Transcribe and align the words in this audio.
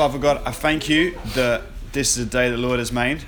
Father 0.00 0.18
God, 0.18 0.40
I 0.46 0.50
thank 0.50 0.88
you 0.88 1.18
that 1.34 1.60
this 1.92 2.16
is 2.16 2.26
a 2.26 2.30
day 2.30 2.50
the 2.50 2.56
Lord 2.56 2.78
has 2.78 2.90
made. 2.90 3.22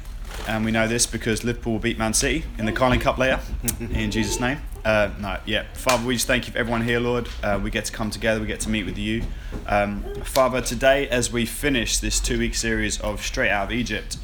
And 0.48 0.64
we 0.64 0.70
know 0.70 0.88
this 0.88 1.04
because 1.04 1.44
Liverpool 1.44 1.74
will 1.74 1.80
beat 1.80 1.98
Man 1.98 2.14
City 2.14 2.46
in 2.56 2.64
the 2.64 2.72
Carling 2.72 2.98
Cup 2.98 3.18
later. 3.18 3.40
in 3.78 4.10
Jesus' 4.10 4.40
name. 4.40 4.56
Uh, 4.82 5.10
no, 5.20 5.38
yeah. 5.44 5.66
Father, 5.74 6.06
we 6.06 6.14
just 6.14 6.26
thank 6.26 6.46
you 6.46 6.52
for 6.54 6.58
everyone 6.58 6.82
here, 6.82 6.98
Lord. 6.98 7.28
Uh, 7.42 7.60
we 7.62 7.70
get 7.70 7.84
to 7.84 7.92
come 7.92 8.08
together, 8.08 8.40
we 8.40 8.46
get 8.46 8.60
to 8.60 8.70
meet 8.70 8.86
with 8.86 8.96
you. 8.96 9.22
Um, 9.66 10.02
Father, 10.24 10.62
today, 10.62 11.10
as 11.10 11.30
we 11.30 11.44
finish 11.44 11.98
this 11.98 12.18
two 12.18 12.38
week 12.38 12.54
series 12.54 12.98
of 13.02 13.20
Straight 13.22 13.50
Out 13.50 13.66
of 13.66 13.72
Egypt, 13.72 14.16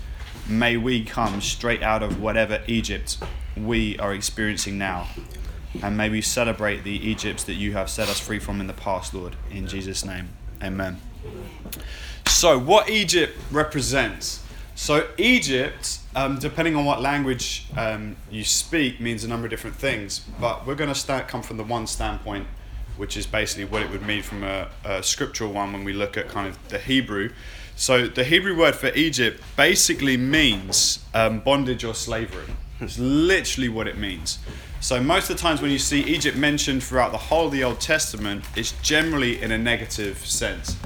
may 0.48 0.78
we 0.78 1.04
come 1.04 1.42
straight 1.42 1.82
out 1.82 2.02
of 2.02 2.18
whatever 2.18 2.62
Egypt 2.66 3.18
we 3.58 3.98
are 3.98 4.14
experiencing 4.14 4.78
now. 4.78 5.06
And 5.82 5.98
may 5.98 6.08
we 6.08 6.22
celebrate 6.22 6.82
the 6.82 6.92
Egypts 6.92 7.44
that 7.44 7.56
you 7.56 7.72
have 7.72 7.90
set 7.90 8.08
us 8.08 8.18
free 8.18 8.38
from 8.38 8.58
in 8.58 8.68
the 8.68 8.72
past, 8.72 9.12
Lord. 9.12 9.36
In 9.50 9.66
Jesus' 9.66 10.02
name. 10.02 10.30
Amen. 10.62 10.98
So, 12.26 12.58
what 12.58 12.88
Egypt 12.88 13.36
represents? 13.50 14.44
So, 14.74 15.08
Egypt, 15.18 15.98
um, 16.14 16.38
depending 16.38 16.76
on 16.76 16.84
what 16.84 17.02
language 17.02 17.66
um, 17.76 18.14
you 18.30 18.44
speak, 18.44 19.00
means 19.00 19.24
a 19.24 19.28
number 19.28 19.46
of 19.46 19.50
different 19.50 19.74
things. 19.74 20.20
But 20.40 20.64
we're 20.66 20.76
going 20.76 20.88
to 20.88 20.94
start 20.94 21.26
come 21.26 21.42
from 21.42 21.56
the 21.56 21.64
one 21.64 21.88
standpoint, 21.88 22.46
which 22.96 23.16
is 23.16 23.26
basically 23.26 23.64
what 23.64 23.82
it 23.82 23.90
would 23.90 24.06
mean 24.06 24.22
from 24.22 24.44
a, 24.44 24.68
a 24.84 25.02
scriptural 25.02 25.52
one 25.52 25.72
when 25.72 25.82
we 25.82 25.92
look 25.92 26.16
at 26.16 26.28
kind 26.28 26.46
of 26.46 26.68
the 26.68 26.78
Hebrew. 26.78 27.30
So, 27.74 28.06
the 28.06 28.22
Hebrew 28.22 28.56
word 28.56 28.76
for 28.76 28.94
Egypt 28.94 29.42
basically 29.56 30.16
means 30.16 31.04
um, 31.14 31.40
bondage 31.40 31.82
or 31.82 31.94
slavery. 31.94 32.46
It's 32.80 32.98
literally 32.98 33.68
what 33.68 33.88
it 33.88 33.98
means. 33.98 34.38
So, 34.80 35.00
most 35.02 35.28
of 35.28 35.36
the 35.36 35.42
times 35.42 35.60
when 35.60 35.72
you 35.72 35.80
see 35.80 36.02
Egypt 36.02 36.36
mentioned 36.36 36.84
throughout 36.84 37.10
the 37.10 37.18
whole 37.18 37.46
of 37.46 37.52
the 37.52 37.64
Old 37.64 37.80
Testament, 37.80 38.44
it's 38.54 38.72
generally 38.80 39.42
in 39.42 39.50
a 39.50 39.58
negative 39.58 40.24
sense. 40.24 40.76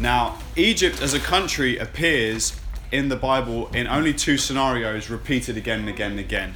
Now, 0.00 0.38
Egypt 0.54 1.02
as 1.02 1.12
a 1.12 1.18
country 1.18 1.76
appears 1.76 2.58
in 2.92 3.08
the 3.08 3.16
Bible 3.16 3.68
in 3.74 3.88
only 3.88 4.14
two 4.14 4.38
scenarios 4.38 5.10
repeated 5.10 5.56
again 5.56 5.80
and 5.80 5.88
again 5.88 6.12
and 6.12 6.20
again. 6.20 6.54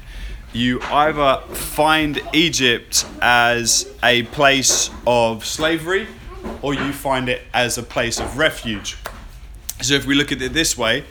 You 0.52 0.80
either 0.82 1.42
find 1.48 2.20
Egypt 2.32 3.04
as 3.20 3.92
a 4.02 4.22
place 4.24 4.90
of 5.08 5.44
slavery 5.44 6.06
or 6.60 6.74
you 6.74 6.92
find 6.92 7.28
it 7.28 7.42
as 7.52 7.78
a 7.78 7.82
place 7.82 8.20
of 8.20 8.38
refuge. 8.38 8.96
So, 9.80 9.94
if 9.94 10.06
we 10.06 10.14
look 10.14 10.30
at 10.30 10.40
it 10.40 10.52
this 10.52 10.78
way, 10.78 11.04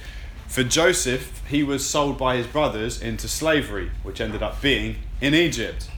for 0.48 0.64
Joseph, 0.64 1.42
he 1.48 1.64
was 1.64 1.86
sold 1.88 2.18
by 2.18 2.38
his 2.38 2.48
brothers 2.48 3.02
into 3.02 3.28
slavery, 3.28 3.92
which 4.04 4.22
ended 4.22 4.42
up 4.42 4.62
being 4.62 4.98
in 5.20 5.34
Egypt. 5.34 5.90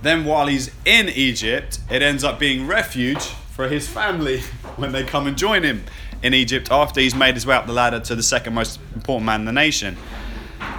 Then, 0.00 0.24
while 0.24 0.46
he's 0.46 0.70
in 0.86 1.10
Egypt, 1.10 1.78
it 1.90 2.00
ends 2.00 2.24
up 2.24 2.38
being 2.38 2.66
refuge 2.66 3.28
for 3.54 3.68
his 3.68 3.88
family 3.88 4.40
when 4.76 4.92
they 4.92 5.04
come 5.04 5.26
and 5.26 5.38
join 5.38 5.62
him 5.62 5.84
in 6.22 6.34
Egypt 6.34 6.68
after 6.70 7.00
he's 7.00 7.14
made 7.14 7.34
his 7.34 7.46
way 7.46 7.54
up 7.54 7.66
the 7.66 7.72
ladder 7.72 8.00
to 8.00 8.14
the 8.14 8.22
second 8.22 8.54
most 8.54 8.80
important 8.94 9.26
man 9.26 9.40
in 9.40 9.46
the 9.46 9.52
nation. 9.52 9.96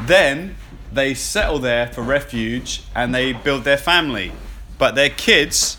Then 0.01 0.55
they 0.91 1.13
settle 1.13 1.59
there 1.59 1.87
for 1.87 2.01
refuge 2.01 2.83
and 2.93 3.13
they 3.13 3.33
build 3.33 3.63
their 3.63 3.77
family. 3.77 4.31
But 4.77 4.95
their 4.95 5.09
kids 5.09 5.77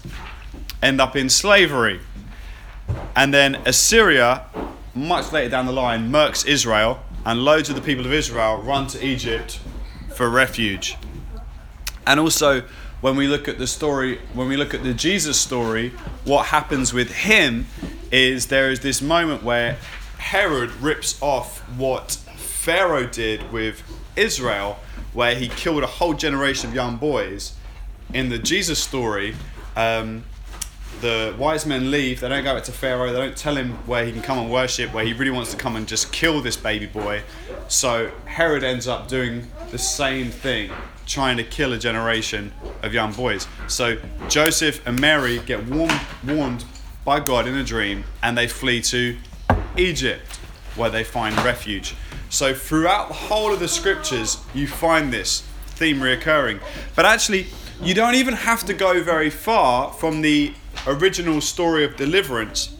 end 0.83 1.01
up 1.01 1.17
in 1.17 1.29
slavery. 1.29 2.01
And 3.15 3.33
then 3.33 3.57
Assyria, 3.67 4.47
much 4.95 5.33
later 5.33 5.51
down 5.51 5.67
the 5.67 5.73
line, 5.73 6.11
murks 6.11 6.47
Israel, 6.47 7.01
and 7.25 7.45
loads 7.45 7.69
of 7.69 7.75
the 7.75 7.83
people 7.83 8.07
of 8.07 8.13
Israel 8.13 8.59
run 8.59 8.87
to 8.89 9.05
Egypt 9.05 9.59
for 10.15 10.31
refuge. 10.31 10.97
And 12.07 12.21
also, 12.21 12.63
when 13.01 13.17
we 13.17 13.29
look 13.29 13.49
at 13.49 13.59
the 13.59 13.67
story, 13.67 14.19
when 14.33 14.49
we 14.49 14.57
look 14.57 14.75
at 14.75 14.83
the 14.83 14.95
Jesus 14.95 15.39
story, 15.39 15.91
what 16.25 16.47
happens 16.47 16.93
with 16.93 17.13
him 17.13 17.67
is 18.11 18.47
there 18.47 18.71
is 18.71 18.81
this 18.81 19.03
moment 19.03 19.43
where 19.43 19.79
Herod 20.19 20.71
rips 20.81 21.21
off 21.21 21.61
what 21.77 22.13
Pharaoh 22.37 23.07
did 23.07 23.53
with 23.53 23.83
Israel, 24.17 24.79
where 25.13 25.35
he 25.35 25.49
killed 25.49 25.83
a 25.83 25.87
whole 25.87 26.15
generation 26.15 26.71
of 26.71 26.75
young 26.75 26.97
boys. 26.97 27.55
In 28.13 28.29
the 28.29 28.39
Jesus 28.39 28.83
story, 28.83 29.35
um, 29.77 30.25
the 31.01 31.35
wise 31.39 31.67
men 31.67 31.91
leave. 31.91 32.21
They 32.21 32.29
don't 32.29 32.45
go 32.45 32.55
back 32.55 32.65
to 32.65 32.73
Pharaoh. 32.73 33.13
They 33.13 33.19
don't 33.19 33.37
tell 33.37 33.57
him 33.57 33.73
where 33.87 34.05
he 34.05 34.13
can 34.13 34.23
come 34.23 34.39
and 34.39 34.51
worship, 34.51 34.93
where 34.95 35.05
he 35.05 35.13
really 35.13 35.31
wants 35.31 35.51
to 35.51 35.57
come 35.57 35.77
and 35.77 35.87
just 35.87 36.13
kill 36.13 36.41
this 36.41 36.57
baby 36.57 36.87
boy. 36.87 37.23
So 37.69 38.11
Herod 38.25 38.65
ends 38.65 38.89
up 38.89 39.09
doing 39.09 39.47
the 39.71 39.79
same 39.79 40.31
thing, 40.31 40.71
trying 41.07 41.37
to 41.37 41.45
kill 41.45 41.73
a 41.73 41.79
generation 41.79 42.53
of 42.83 42.93
young 42.93 43.13
boys. 43.13 43.47
So 43.69 43.97
Joseph 44.29 44.87
and 44.87 45.01
Mary 45.01 45.39
get 45.39 45.67
warned, 45.67 46.01
warned 46.27 46.65
by 47.05 47.21
God 47.21 47.47
in 47.47 47.57
a 47.57 47.65
dream 47.65 48.05
and 48.23 48.37
they 48.37 48.49
flee 48.49 48.83
to 48.83 49.17
Egypt 49.77 50.37
where 50.75 50.91
they 50.91 51.05
find 51.05 51.37
refuge. 51.45 51.95
So 52.29 52.53
throughout 52.53 53.09
the 53.09 53.15
whole 53.15 53.53
of 53.53 53.61
the 53.61 53.69
scriptures, 53.69 54.39
you 54.53 54.67
find 54.67 55.13
this 55.13 55.43
theme 55.69 55.99
reoccurring. 55.99 56.61
But 56.95 57.07
actually, 57.07 57.47
you 57.81 57.95
don't 57.95 58.15
even 58.15 58.35
have 58.35 58.65
to 58.67 58.75
go 58.75 59.03
very 59.03 59.31
far 59.31 59.93
from 59.93 60.23
the 60.23 60.53
original 60.87 61.41
story 61.41 61.85
of 61.85 61.97
deliverance 61.97 62.77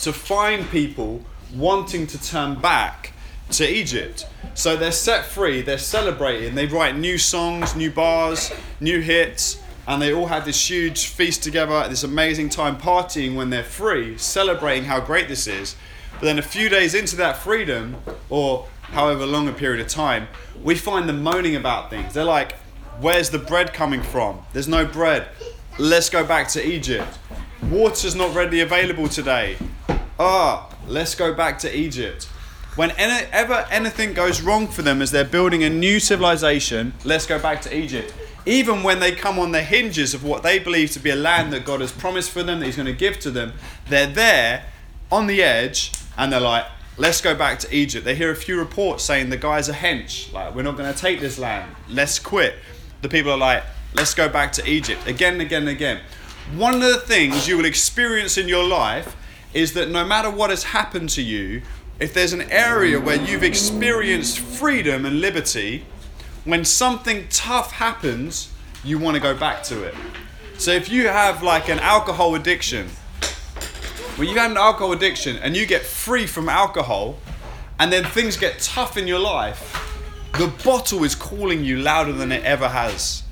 to 0.00 0.12
find 0.12 0.68
people 0.70 1.24
wanting 1.54 2.06
to 2.06 2.22
turn 2.22 2.54
back 2.54 3.12
to 3.52 3.68
Egypt. 3.68 4.26
So 4.54 4.76
they're 4.76 4.92
set 4.92 5.24
free, 5.24 5.62
they're 5.62 5.78
celebrating, 5.78 6.54
they 6.54 6.66
write 6.66 6.96
new 6.96 7.18
songs, 7.18 7.76
new 7.76 7.90
bars, 7.90 8.52
new 8.80 9.00
hits, 9.00 9.62
and 9.86 10.02
they 10.02 10.12
all 10.12 10.26
have 10.26 10.44
this 10.44 10.68
huge 10.68 11.06
feast 11.06 11.42
together, 11.42 11.88
this 11.88 12.02
amazing 12.02 12.48
time 12.48 12.76
partying 12.76 13.36
when 13.36 13.50
they're 13.50 13.62
free, 13.62 14.18
celebrating 14.18 14.84
how 14.84 15.00
great 15.00 15.28
this 15.28 15.46
is. 15.46 15.76
But 16.12 16.22
then 16.22 16.38
a 16.38 16.42
few 16.42 16.68
days 16.68 16.94
into 16.94 17.16
that 17.16 17.36
freedom, 17.36 17.96
or 18.28 18.66
however 18.82 19.24
long 19.24 19.48
a 19.48 19.52
period 19.52 19.80
of 19.80 19.88
time, 19.88 20.28
we 20.62 20.74
find 20.74 21.08
them 21.08 21.22
moaning 21.22 21.56
about 21.56 21.90
things. 21.90 22.12
They're 22.12 22.24
like, 22.24 22.54
Where's 23.00 23.30
the 23.30 23.38
bread 23.38 23.72
coming 23.72 24.02
from? 24.02 24.40
There's 24.52 24.66
no 24.66 24.84
bread. 24.84 25.28
Let's 25.78 26.10
go 26.10 26.26
back 26.26 26.48
to 26.48 26.66
Egypt. 26.66 27.16
Water's 27.70 28.16
not 28.16 28.34
readily 28.34 28.60
available 28.60 29.08
today. 29.08 29.56
Ah, 30.18 30.68
let's 30.88 31.14
go 31.14 31.32
back 31.32 31.60
to 31.60 31.76
Egypt. 31.76 32.28
Whenever 32.78 33.66
anything 33.72 34.12
goes 34.12 34.40
wrong 34.40 34.68
for 34.68 34.82
them 34.82 35.02
as 35.02 35.10
they're 35.10 35.24
building 35.24 35.64
a 35.64 35.68
new 35.68 35.98
civilization, 35.98 36.92
let's 37.04 37.26
go 37.26 37.36
back 37.36 37.60
to 37.62 37.76
Egypt. 37.76 38.14
Even 38.46 38.84
when 38.84 39.00
they 39.00 39.10
come 39.10 39.36
on 39.36 39.50
the 39.50 39.62
hinges 39.64 40.14
of 40.14 40.22
what 40.22 40.44
they 40.44 40.60
believe 40.60 40.92
to 40.92 41.00
be 41.00 41.10
a 41.10 41.16
land 41.16 41.52
that 41.52 41.64
God 41.64 41.80
has 41.80 41.90
promised 41.90 42.30
for 42.30 42.44
them, 42.44 42.60
that 42.60 42.66
He's 42.66 42.76
going 42.76 42.86
to 42.86 42.92
give 42.92 43.18
to 43.18 43.32
them, 43.32 43.54
they're 43.88 44.06
there 44.06 44.66
on 45.10 45.26
the 45.26 45.42
edge 45.42 45.90
and 46.16 46.32
they're 46.32 46.38
like, 46.38 46.66
let's 46.96 47.20
go 47.20 47.34
back 47.34 47.58
to 47.58 47.74
Egypt. 47.74 48.04
They 48.04 48.14
hear 48.14 48.30
a 48.30 48.36
few 48.36 48.56
reports 48.56 49.02
saying 49.02 49.30
the 49.30 49.36
guys 49.36 49.68
a 49.68 49.72
hench, 49.72 50.32
like, 50.32 50.54
we're 50.54 50.62
not 50.62 50.76
going 50.76 50.94
to 50.94 50.96
take 50.96 51.18
this 51.18 51.36
land, 51.36 51.74
let's 51.88 52.20
quit 52.20 52.54
the 53.02 53.08
people 53.08 53.32
are 53.32 53.38
like, 53.38 53.64
let's 53.94 54.14
go 54.14 54.28
back 54.28 54.52
to 54.52 54.70
Egypt 54.70 55.04
again 55.08 55.32
and 55.32 55.42
again 55.42 55.62
and 55.62 55.70
again. 55.70 56.00
One 56.54 56.74
of 56.74 56.80
the 56.80 56.98
things 56.98 57.48
you 57.48 57.56
will 57.56 57.64
experience 57.64 58.38
in 58.38 58.46
your 58.46 58.64
life 58.64 59.16
is 59.54 59.72
that 59.74 59.88
no 59.88 60.04
matter 60.04 60.30
what 60.30 60.50
has 60.50 60.62
happened 60.62 61.08
to 61.10 61.22
you, 61.22 61.62
if 62.00 62.14
there's 62.14 62.32
an 62.32 62.42
area 62.50 63.00
where 63.00 63.16
you've 63.16 63.42
experienced 63.42 64.38
freedom 64.38 65.04
and 65.04 65.20
liberty, 65.20 65.84
when 66.44 66.64
something 66.64 67.26
tough 67.28 67.72
happens, 67.72 68.52
you 68.84 68.98
want 68.98 69.16
to 69.16 69.20
go 69.20 69.36
back 69.36 69.62
to 69.64 69.82
it. 69.82 69.94
So 70.58 70.70
if 70.70 70.88
you 70.88 71.08
have 71.08 71.42
like 71.42 71.68
an 71.68 71.80
alcohol 71.80 72.36
addiction, 72.36 72.86
when 74.16 74.28
you've 74.28 74.38
had 74.38 74.50
an 74.50 74.56
alcohol 74.56 74.92
addiction 74.92 75.36
and 75.36 75.56
you 75.56 75.66
get 75.66 75.82
free 75.82 76.26
from 76.26 76.48
alcohol, 76.48 77.18
and 77.80 77.92
then 77.92 78.04
things 78.04 78.36
get 78.36 78.58
tough 78.60 78.96
in 78.96 79.06
your 79.06 79.20
life, 79.20 79.74
the 80.38 80.48
bottle 80.64 81.04
is 81.04 81.14
calling 81.14 81.64
you 81.64 81.78
louder 81.78 82.12
than 82.12 82.30
it 82.30 82.44
ever 82.44 82.68
has. 82.68 83.22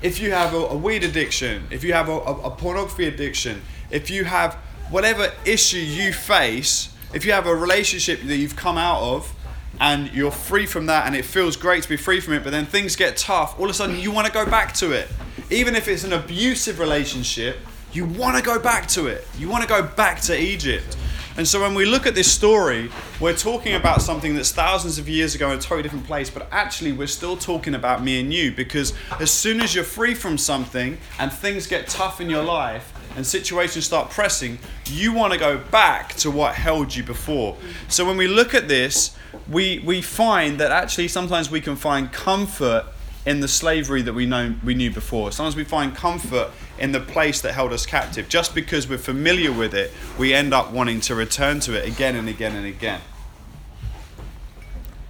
If 0.00 0.20
you 0.20 0.30
have 0.30 0.54
a, 0.54 0.76
weed 0.76 1.04
addiction, 1.04 1.66
if 1.70 1.84
you 1.84 1.92
have 1.92 2.08
a, 2.08 2.16
a 2.16 2.50
pornography 2.50 3.06
addiction, 3.06 3.60
if 3.90 4.10
you 4.10 4.24
have 4.24 4.54
whatever 4.90 5.32
issue 5.44 5.78
you 5.78 6.12
face, 6.12 6.90
if 7.12 7.24
you 7.24 7.32
have 7.32 7.46
a 7.46 7.54
relationship 7.54 8.20
that 8.22 8.36
you've 8.36 8.56
come 8.56 8.76
out 8.76 9.00
of 9.00 9.34
and 9.80 10.12
you're 10.12 10.30
free 10.30 10.66
from 10.66 10.86
that 10.86 11.06
and 11.06 11.14
it 11.14 11.24
feels 11.24 11.56
great 11.56 11.82
to 11.82 11.88
be 11.88 11.96
free 11.96 12.20
from 12.20 12.34
it, 12.34 12.44
but 12.44 12.50
then 12.50 12.66
things 12.66 12.96
get 12.96 13.16
tough, 13.16 13.58
all 13.58 13.64
of 13.64 13.70
a 13.70 13.74
sudden 13.74 13.98
you 13.98 14.10
want 14.10 14.26
to 14.26 14.32
go 14.32 14.44
back 14.44 14.74
to 14.74 14.92
it. 14.92 15.08
Even 15.50 15.74
if 15.74 15.88
it's 15.88 16.04
an 16.04 16.12
abusive 16.12 16.78
relationship, 16.78 17.58
you 17.92 18.04
want 18.04 18.36
to 18.36 18.42
go 18.42 18.58
back 18.58 18.86
to 18.88 19.06
it. 19.06 19.26
You 19.38 19.48
want 19.48 19.62
to 19.62 19.68
go 19.68 19.82
back 19.82 20.20
to 20.22 20.38
Egypt. 20.38 20.96
And 21.38 21.46
so 21.46 21.60
when 21.60 21.74
we 21.74 21.84
look 21.84 22.04
at 22.04 22.16
this 22.16 22.30
story, 22.30 22.90
we're 23.20 23.36
talking 23.36 23.76
about 23.76 24.02
something 24.02 24.34
that's 24.34 24.50
thousands 24.50 24.98
of 24.98 25.08
years 25.08 25.36
ago 25.36 25.52
in 25.52 25.58
a 25.58 25.60
totally 25.60 25.84
different 25.84 26.04
place, 26.04 26.28
but 26.30 26.48
actually 26.50 26.90
we're 26.90 27.06
still 27.06 27.36
talking 27.36 27.76
about 27.76 28.02
me 28.02 28.18
and 28.18 28.34
you 28.34 28.50
because 28.50 28.92
as 29.20 29.30
soon 29.30 29.60
as 29.60 29.72
you're 29.72 29.84
free 29.84 30.14
from 30.14 30.36
something 30.36 30.98
and 31.20 31.32
things 31.32 31.68
get 31.68 31.86
tough 31.86 32.20
in 32.20 32.28
your 32.28 32.42
life 32.42 32.92
and 33.18 33.26
situations 33.26 33.84
start 33.84 34.10
pressing, 34.10 34.60
you 34.86 35.12
want 35.12 35.32
to 35.32 35.38
go 35.40 35.58
back 35.58 36.14
to 36.14 36.30
what 36.30 36.54
held 36.54 36.94
you 36.94 37.02
before. 37.02 37.56
So 37.88 38.06
when 38.06 38.16
we 38.16 38.28
look 38.28 38.54
at 38.54 38.68
this, 38.68 39.16
we, 39.50 39.80
we 39.80 40.02
find 40.02 40.60
that 40.60 40.70
actually 40.70 41.08
sometimes 41.08 41.50
we 41.50 41.60
can 41.60 41.74
find 41.74 42.12
comfort 42.12 42.86
in 43.26 43.40
the 43.40 43.48
slavery 43.48 44.02
that 44.02 44.12
we 44.12 44.24
know 44.24 44.54
we 44.62 44.72
knew 44.72 44.92
before. 44.92 45.32
Sometimes 45.32 45.56
we 45.56 45.64
find 45.64 45.96
comfort 45.96 46.52
in 46.78 46.92
the 46.92 47.00
place 47.00 47.40
that 47.40 47.54
held 47.54 47.72
us 47.72 47.86
captive. 47.86 48.28
Just 48.28 48.54
because 48.54 48.88
we're 48.88 48.98
familiar 48.98 49.50
with 49.50 49.74
it, 49.74 49.90
we 50.16 50.32
end 50.32 50.54
up 50.54 50.70
wanting 50.70 51.00
to 51.00 51.16
return 51.16 51.58
to 51.58 51.76
it 51.76 51.88
again 51.88 52.14
and 52.14 52.28
again 52.28 52.54
and 52.54 52.66
again. 52.66 53.00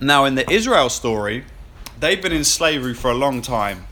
Now, 0.00 0.24
in 0.24 0.34
the 0.34 0.50
Israel 0.50 0.88
story, 0.88 1.44
they've 2.00 2.22
been 2.22 2.32
in 2.32 2.44
slavery 2.44 2.94
for 2.94 3.10
a 3.10 3.14
long 3.14 3.42
time. 3.42 3.86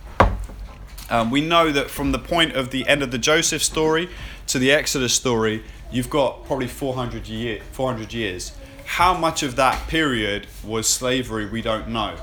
Um, 1.08 1.30
we 1.30 1.40
know 1.40 1.70
that 1.70 1.90
from 1.90 2.12
the 2.12 2.18
point 2.18 2.56
of 2.56 2.70
the 2.70 2.86
end 2.88 3.02
of 3.02 3.10
the 3.10 3.18
Joseph 3.18 3.62
story 3.62 4.08
to 4.48 4.58
the 4.58 4.72
Exodus 4.72 5.14
story, 5.14 5.62
you've 5.90 6.10
got 6.10 6.44
probably 6.46 6.66
400, 6.66 7.28
year, 7.28 7.60
400 7.72 8.12
years. 8.12 8.52
How 8.84 9.16
much 9.16 9.42
of 9.42 9.56
that 9.56 9.88
period 9.88 10.46
was 10.64 10.88
slavery, 10.88 11.46
we 11.46 11.62
don't 11.62 11.88
know. 11.88 12.16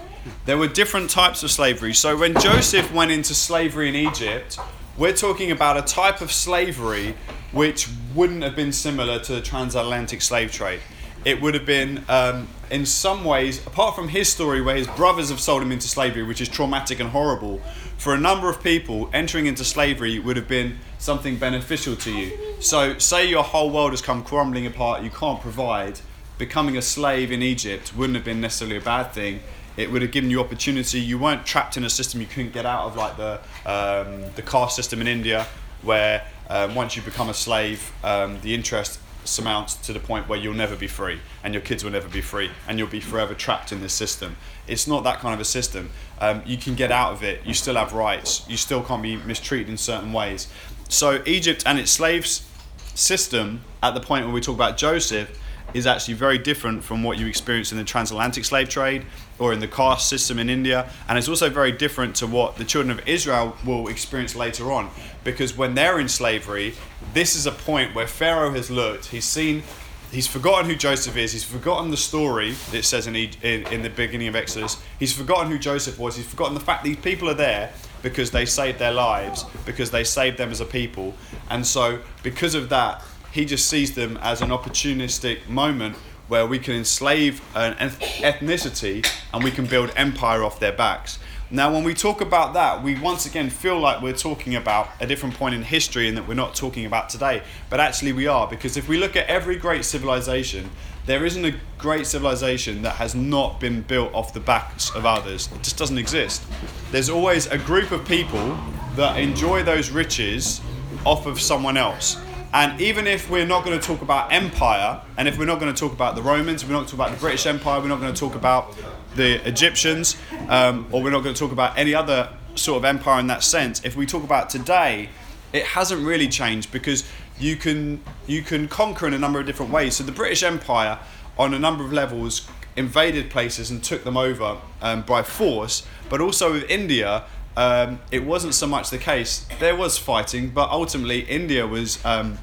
There 0.46 0.58
were 0.58 0.68
different 0.68 1.10
types 1.10 1.44
of 1.44 1.52
slavery. 1.52 1.94
So 1.94 2.18
when 2.18 2.34
Joseph 2.40 2.94
went 2.94 3.12
into 3.12 3.34
slavery 3.34 3.90
in 3.90 3.96
Egypt, 3.96 4.60
we're 4.98 5.14
talking 5.14 5.52
about 5.52 5.78
a 5.78 5.82
type 5.82 6.22
of 6.22 6.32
slavery 6.32 7.16
which 7.52 7.90
wouldn't 8.16 8.44
have 8.44 8.56
been 8.56 8.72
similar 8.72 9.20
to 9.20 9.34
the 9.34 9.42
transatlantic 9.42 10.22
slave 10.22 10.52
trade. 10.52 10.80
It 11.26 11.42
would 11.42 11.54
have 11.54 11.66
been, 11.66 12.04
um, 12.10 12.50
in 12.70 12.86
some 12.86 13.24
ways, 13.24 13.66
apart 13.66 13.96
from 13.96 14.10
his 14.10 14.28
story 14.28 14.62
where 14.62 14.76
his 14.76 14.88
brothers 14.88 15.30
have 15.30 15.40
sold 15.40 15.62
him 15.62 15.72
into 15.72 15.88
slavery, 15.88 16.24
which 16.24 16.42
is 16.42 16.50
traumatic 16.50 17.00
and 17.00 17.12
horrible, 17.12 17.62
for 17.98 18.14
a 18.14 18.20
number 18.20 18.50
of 18.50 18.62
people, 18.62 19.10
entering 19.14 19.46
into 19.46 19.64
slavery 19.64 20.20
would 20.20 20.36
have 20.36 20.50
been 20.50 20.80
something 20.98 21.38
beneficial 21.38 21.96
to 21.96 22.12
you. 22.12 22.38
So, 22.60 22.98
say 22.98 23.30
your 23.30 23.44
whole 23.44 23.70
world 23.70 23.92
has 23.92 24.02
come 24.02 24.24
crumbling 24.24 24.66
apart, 24.66 25.04
you 25.04 25.10
can't 25.10 25.40
provide, 25.40 26.02
becoming 26.38 26.76
a 26.78 26.82
slave 26.82 27.32
in 27.32 27.42
Egypt 27.42 27.96
wouldn't 27.96 28.16
have 28.16 28.26
been 28.26 28.42
necessarily 28.42 28.78
a 28.78 28.82
bad 28.82 29.14
thing. 29.14 29.40
It 29.78 29.92
would 29.92 30.02
have 30.02 30.12
given 30.12 30.30
you 30.30 30.40
opportunity. 30.40 31.00
You 31.00 31.18
weren't 31.18 31.46
trapped 31.46 31.78
in 31.78 31.84
a 31.84 31.90
system 31.90 32.22
you 32.22 32.28
couldn't 32.28 32.54
get 32.54 32.66
out 32.66 32.86
of, 32.86 32.96
like 32.96 33.18
the 33.18 33.40
um, 33.66 34.24
the 34.36 34.42
caste 34.42 34.76
system 34.76 35.02
in 35.02 35.08
India, 35.08 35.48
where 35.82 36.26
um, 36.50 36.76
once 36.76 36.96
you 36.96 37.02
become 37.02 37.30
a 37.30 37.34
slave, 37.34 37.92
um, 38.04 38.40
the 38.42 38.54
interest 38.54 39.00
surmounts 39.26 39.76
to 39.76 39.94
the 39.94 40.00
point 40.00 40.28
where 40.28 40.40
you'll 40.40 40.54
never 40.54 40.76
be 40.76 40.88
free, 40.88 41.20
and 41.44 41.54
your 41.54 41.62
kids 41.62 41.84
will 41.84 41.92
never 41.92 42.10
be 42.10 42.22
free, 42.22 42.52
and 42.68 42.78
you'll 42.78 42.88
be 42.88 43.00
forever 43.00 43.34
trapped 43.34 43.72
in 43.72 43.82
this 43.82 43.94
system. 43.94 44.36
It's 44.68 44.88
not 44.88 45.04
that 45.04 45.20
kind 45.20 45.34
of 45.34 45.40
a 45.40 45.46
system. 45.46 45.90
Um, 46.20 46.42
you 46.46 46.58
can 46.58 46.76
get 46.76 46.92
out 46.92 47.14
of 47.14 47.24
it. 47.24 47.46
You 47.46 47.54
still 47.54 47.76
have 47.76 47.94
rights. 47.94 48.46
You 48.48 48.58
still 48.58 48.84
can't 48.84 49.04
be 49.04 49.18
mistreated 49.18 49.70
in 49.70 49.78
certain 49.78 50.14
ways. 50.14 50.48
So 50.90 51.22
Egypt 51.26 51.64
and 51.66 51.80
its 51.80 51.92
slaves 51.92 52.48
system 52.96 53.62
at 53.82 53.94
the 53.94 54.00
point 54.00 54.26
when 54.26 54.34
we 54.34 54.42
talk 54.42 54.56
about 54.56 54.78
Joseph 54.78 55.40
is 55.74 55.88
actually 55.88 56.14
very 56.14 56.38
different 56.38 56.84
from 56.84 57.04
what 57.04 57.18
you 57.18 57.28
experience 57.28 57.72
in 57.72 57.78
the 57.78 57.84
transatlantic 57.84 58.46
slave 58.46 58.70
trade 58.70 59.06
or 59.40 59.54
in 59.54 59.60
the 59.60 59.68
caste 59.68 60.08
system 60.08 60.40
in 60.40 60.50
India. 60.50 60.90
And 61.08 61.18
it's 61.18 61.28
also 61.28 61.50
very 61.50 61.72
different 61.72 62.16
to 62.18 62.28
what 62.28 62.58
the 62.58 62.66
children 62.66 62.98
of 62.98 63.08
Israel 63.08 63.58
will 63.66 63.88
experience 63.88 64.36
later 64.36 64.72
on. 64.72 64.90
Because 65.24 65.58
when 65.58 65.76
they're 65.76 66.00
in 66.00 66.10
slavery, 66.10 66.76
this 67.14 67.36
is 67.36 67.46
a 67.46 67.52
point 67.52 67.96
where 67.96 68.08
Pharaoh 68.08 68.52
has 68.52 68.70
looked, 68.70 69.08
he's 69.08 69.26
seen, 69.26 69.64
he's 70.12 70.28
forgotten 70.28 70.70
who 70.70 70.76
Joseph 70.76 71.18
is, 71.18 71.32
he's 71.32 71.44
forgotten 71.44 71.90
the 71.92 71.98
story 71.98 72.52
that 72.52 72.76
it 72.76 72.86
says 72.86 73.08
in, 73.08 73.16
in, 73.16 73.68
in 73.68 73.82
the 73.82 73.90
beginning 73.90 74.28
of 74.28 74.36
Exodus, 74.36 74.82
he's 75.00 75.14
forgotten 75.14 75.52
who 75.52 75.58
Joseph 75.58 75.98
was, 75.98 76.16
he's 76.16 76.28
forgotten 76.28 76.54
the 76.54 76.60
fact 76.60 76.84
these 76.84 76.98
people 76.98 77.30
are 77.30 77.36
there 77.36 77.72
because 78.04 78.32
they 78.32 78.46
saved 78.46 78.80
their 78.80 78.92
lives, 78.92 79.46
because 79.66 79.90
they 79.90 80.04
saved 80.04 80.38
them 80.38 80.52
as 80.52 80.60
a 80.60 80.66
people. 80.66 81.14
And 81.50 81.66
so, 81.66 82.00
because 82.22 82.54
of 82.54 82.70
that, 82.70 83.02
he 83.34 83.46
just 83.46 83.68
sees 83.68 83.96
them 83.96 84.18
as 84.22 84.42
an 84.42 84.50
opportunistic 84.50 85.48
moment 85.50 85.96
where 86.28 86.46
we 86.46 86.60
can 86.60 86.76
enslave 86.76 87.42
an 87.56 87.74
ethnicity 87.74 89.06
and 89.34 89.44
we 89.44 89.50
can 89.50 89.66
build 89.66 89.92
empire 89.96 90.44
off 90.44 90.60
their 90.60 90.72
backs. 90.72 91.18
Now, 91.50 91.72
when 91.74 91.84
we 91.84 91.94
talk 91.94 92.22
about 92.22 92.54
that, 92.54 92.84
we 92.84 93.00
once 93.00 93.26
again 93.26 93.50
feel 93.50 93.80
like 93.80 94.02
we're 94.02 94.14
talking 94.14 94.56
about 94.56 94.90
a 95.00 95.08
different 95.08 95.36
point 95.36 95.56
in 95.56 95.64
history 95.64 96.08
and 96.08 96.16
that 96.16 96.28
we're 96.28 96.36
not 96.36 96.56
talking 96.56 96.86
about 96.86 97.10
today. 97.10 97.42
But 97.70 97.80
actually, 97.80 98.14
we 98.14 98.28
are, 98.28 98.48
because 98.48 98.78
if 98.78 98.88
we 98.88 98.98
look 98.98 99.16
at 99.16 99.26
every 99.28 99.56
great 99.56 99.84
civilization, 99.84 100.70
there 101.06 101.26
isn't 101.26 101.44
a 101.44 101.56
great 101.78 102.08
civilization 102.08 102.84
that 102.84 102.96
has 102.96 103.14
not 103.14 103.60
been 103.60 103.82
built 103.82 104.14
off 104.14 104.34
the 104.34 104.40
backs 104.40 104.90
of 104.96 105.06
others. 105.06 105.50
It 105.54 105.64
just 105.64 105.78
doesn't 105.78 105.98
exist. 105.98 106.44
There's 106.92 107.10
always 107.10 107.48
a 107.48 107.58
group 107.58 107.92
of 107.92 108.08
people 108.08 108.58
that 108.96 109.20
enjoy 109.20 109.64
those 109.64 109.90
riches 109.90 110.62
off 111.04 111.26
of 111.26 111.42
someone 111.42 111.78
else. 111.78 112.18
And 112.54 112.80
even 112.80 113.08
if 113.08 113.32
we're 113.32 113.48
not 113.48 113.66
going 113.66 113.80
to 113.80 113.86
talk 113.86 114.04
about 114.04 114.32
empire, 114.32 115.02
and 115.18 115.28
if 115.28 115.40
we're 115.40 115.46
not 115.46 115.60
going 115.60 115.74
to 115.74 115.80
talk 115.80 115.92
about 115.92 116.16
the 116.16 116.22
Romans, 116.22 116.64
we're 116.64 116.74
not 116.74 116.80
going 116.80 116.86
to 116.86 116.92
talk 116.92 117.08
about 117.08 117.12
the 117.16 117.20
British 117.20 117.48
Empire, 117.48 117.82
we're 117.82 117.88
not 117.88 118.00
going 118.00 118.14
to 118.14 118.20
talk 118.20 118.36
about 118.36 118.76
the 119.16 119.46
Egyptians, 119.48 120.16
um, 120.50 120.88
or 120.92 121.02
we're 121.02 121.10
not 121.10 121.24
going 121.24 121.34
to 121.34 121.40
talk 121.40 121.52
about 121.52 121.78
any 121.78 121.96
other 121.96 122.30
sort 122.54 122.78
of 122.78 122.86
empire 122.86 123.20
in 123.20 123.28
that 123.28 123.44
sense. 123.44 123.84
If 123.84 123.96
we 123.96 124.06
talk 124.06 124.24
about 124.24 124.52
today, 124.52 125.10
it 125.52 125.64
hasn't 125.64 126.06
really 126.06 126.28
changed 126.28 126.72
because 126.72 127.10
you 127.40 127.56
can 127.56 128.02
you 128.28 128.44
can 128.44 128.68
conquer 128.68 129.08
in 129.08 129.14
a 129.14 129.20
number 129.20 129.40
of 129.40 129.48
different 129.48 129.72
ways. 129.72 129.96
So 129.96 130.04
the 130.04 130.12
British 130.12 130.44
Empire, 130.44 131.00
on 131.40 131.56
a 131.56 131.60
number 131.60 131.84
of 131.84 131.92
levels, 131.92 132.48
invaded 132.76 133.32
places 133.32 133.72
and 133.72 133.84
took 133.84 134.04
them 134.04 134.18
over 134.18 134.58
um, 134.82 135.02
by 135.02 135.24
force. 135.24 135.86
But 136.10 136.22
also 136.22 136.54
with 136.54 136.70
India, 136.70 137.24
um, 137.56 138.00
it 138.12 138.24
wasn't 138.24 138.54
so 138.54 138.68
much 138.68 138.90
the 138.90 138.98
case. 138.98 139.46
There 139.60 139.76
was 139.76 139.98
fighting, 139.98 140.50
but 140.50 140.70
ultimately 140.70 141.22
India 141.22 141.68
was 141.68 142.04
um, 142.04 142.40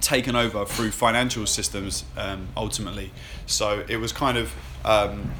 taken 0.00 0.36
over 0.36 0.64
through 0.64 0.92
financial 0.92 1.46
systems. 1.46 2.04
Um, 2.16 2.48
ultimately, 2.56 3.10
so 3.46 3.84
it 3.88 3.96
was 3.96 4.12
kind 4.12 4.38
of 4.38 4.54
um, 4.84 5.32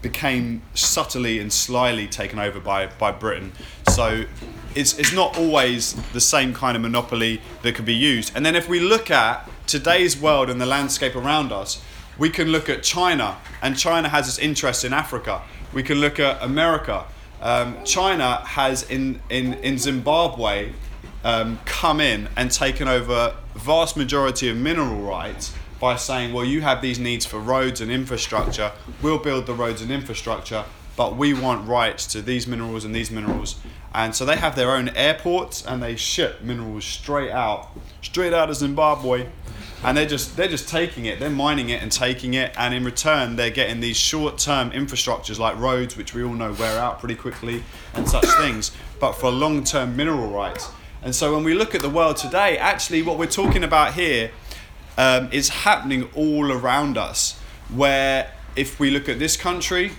became 0.00 0.62
subtly 0.74 1.38
and 1.38 1.52
slyly 1.52 2.08
taken 2.08 2.38
over 2.38 2.58
by 2.58 2.86
by 2.86 3.12
Britain. 3.12 3.52
So 3.88 4.24
it's 4.74 4.98
it's 4.98 5.12
not 5.12 5.38
always 5.38 5.94
the 6.12 6.20
same 6.20 6.52
kind 6.52 6.76
of 6.76 6.82
monopoly 6.82 7.40
that 7.62 7.74
could 7.74 7.86
be 7.86 7.94
used. 7.94 8.32
And 8.34 8.44
then 8.44 8.56
if 8.56 8.68
we 8.68 8.80
look 8.80 9.10
at 9.10 9.48
today's 9.66 10.20
world 10.20 10.50
and 10.50 10.60
the 10.60 10.66
landscape 10.66 11.14
around 11.14 11.52
us, 11.52 11.82
we 12.18 12.30
can 12.30 12.48
look 12.48 12.68
at 12.68 12.82
China, 12.82 13.36
and 13.62 13.78
China 13.78 14.08
has 14.08 14.28
its 14.28 14.38
interest 14.38 14.84
in 14.84 14.92
Africa. 14.92 15.42
We 15.72 15.82
can 15.82 15.98
look 15.98 16.18
at 16.18 16.42
America 16.42 17.06
um, 17.42 17.76
China 17.84 18.36
has 18.46 18.88
in, 18.88 19.20
in, 19.28 19.54
in 19.54 19.76
Zimbabwe 19.76 20.72
um, 21.24 21.58
come 21.64 22.00
in 22.00 22.28
and 22.36 22.50
taken 22.50 22.88
over 22.88 23.34
vast 23.54 23.96
majority 23.96 24.48
of 24.48 24.56
mineral 24.56 25.02
rights 25.02 25.54
by 25.80 25.96
saying, 25.96 26.32
well, 26.32 26.44
you 26.44 26.60
have 26.60 26.80
these 26.80 27.00
needs 27.00 27.26
for 27.26 27.40
roads 27.40 27.80
and 27.80 27.90
infrastructure, 27.90 28.70
we'll 29.02 29.18
build 29.18 29.46
the 29.46 29.54
roads 29.54 29.82
and 29.82 29.90
infrastructure, 29.90 30.64
but 30.96 31.16
we 31.16 31.34
want 31.34 31.68
rights 31.68 32.06
to 32.06 32.22
these 32.22 32.46
minerals 32.46 32.84
and 32.84 32.94
these 32.94 33.10
minerals. 33.10 33.56
And 33.92 34.14
so 34.14 34.24
they 34.24 34.36
have 34.36 34.54
their 34.54 34.70
own 34.70 34.90
airports 34.90 35.66
and 35.66 35.82
they 35.82 35.96
ship 35.96 36.42
minerals 36.42 36.84
straight 36.84 37.30
out, 37.30 37.70
straight 38.00 38.32
out 38.32 38.48
of 38.48 38.56
Zimbabwe 38.56 39.26
and 39.84 39.96
they're 39.96 40.06
just 40.06 40.36
they're 40.36 40.48
just 40.48 40.68
taking 40.68 41.06
it. 41.06 41.18
They're 41.18 41.30
mining 41.30 41.70
it 41.70 41.82
and 41.82 41.90
taking 41.90 42.34
it. 42.34 42.54
And 42.56 42.74
in 42.74 42.84
return 42.84 43.36
they're 43.36 43.50
getting 43.50 43.80
these 43.80 43.96
short-term 43.96 44.70
infrastructures 44.70 45.38
like 45.38 45.58
roads 45.58 45.96
which 45.96 46.14
we 46.14 46.22
all 46.22 46.34
know 46.34 46.52
wear 46.52 46.78
out 46.78 47.00
pretty 47.00 47.16
quickly 47.16 47.62
and 47.94 48.08
such 48.08 48.26
things 48.38 48.72
but 49.00 49.12
for 49.12 49.30
long-term 49.30 49.96
mineral 49.96 50.28
rights. 50.28 50.70
And 51.02 51.14
so 51.14 51.34
when 51.34 51.42
we 51.42 51.54
look 51.54 51.74
at 51.74 51.82
the 51.82 51.90
world 51.90 52.16
today 52.16 52.58
actually 52.58 53.02
what 53.02 53.18
we're 53.18 53.26
talking 53.26 53.64
about 53.64 53.94
here 53.94 54.30
um, 54.98 55.28
is 55.32 55.48
happening 55.48 56.08
all 56.14 56.52
around 56.52 56.96
us 56.96 57.38
where 57.70 58.30
if 58.54 58.78
we 58.78 58.90
look 58.90 59.08
at 59.08 59.18
this 59.18 59.36
country 59.36 59.92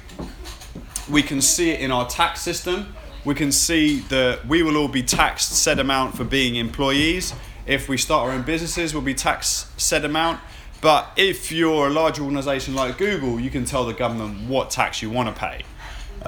we 1.10 1.22
can 1.22 1.42
see 1.42 1.72
it 1.72 1.82
in 1.82 1.92
our 1.92 2.08
tax 2.08 2.42
system. 2.42 2.96
We 3.26 3.36
can 3.36 3.52
see 3.52 4.00
that 4.10 4.46
we 4.46 4.64
will 4.64 4.78
all 4.78 4.88
be 4.88 5.04
taxed 5.04 5.54
said 5.54 5.80
amount 5.80 6.16
for 6.16 6.24
being 6.24 6.56
employees 6.56 7.34
if 7.66 7.88
we 7.88 7.98
start 7.98 8.28
our 8.28 8.36
own 8.36 8.44
businesses, 8.44 8.94
we'll 8.94 9.04
be 9.04 9.14
taxed 9.14 9.80
said 9.80 10.06
amount. 10.06 10.40
But 10.82 11.12
if 11.16 11.52
you're 11.52 11.88
a 11.88 11.90
large 11.90 12.20
organization 12.20 12.76
like 12.76 12.98
Google, 12.98 13.40
you 13.40 13.50
can 13.50 13.64
tell 13.64 13.86
the 13.86 13.94
government 13.94 14.50
what 14.50 14.70
tax 14.70 15.02
you 15.02 15.10
want 15.10 15.34
to 15.34 15.40
pay. 15.40 15.64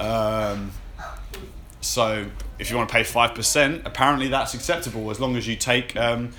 Um, 0.00 0.70
so 1.82 2.26
if 2.58 2.70
you 2.70 2.76
want 2.76 2.88
to 2.88 2.92
pay 2.94 3.02
5%, 3.02 3.84
apparently 3.84 4.28
that's 4.28 4.54
acceptable 4.54 5.10
as 5.10 5.20
long 5.20 5.36
as 5.36 5.46
you 5.46 5.56
take 5.56 5.94
um, 5.96 6.30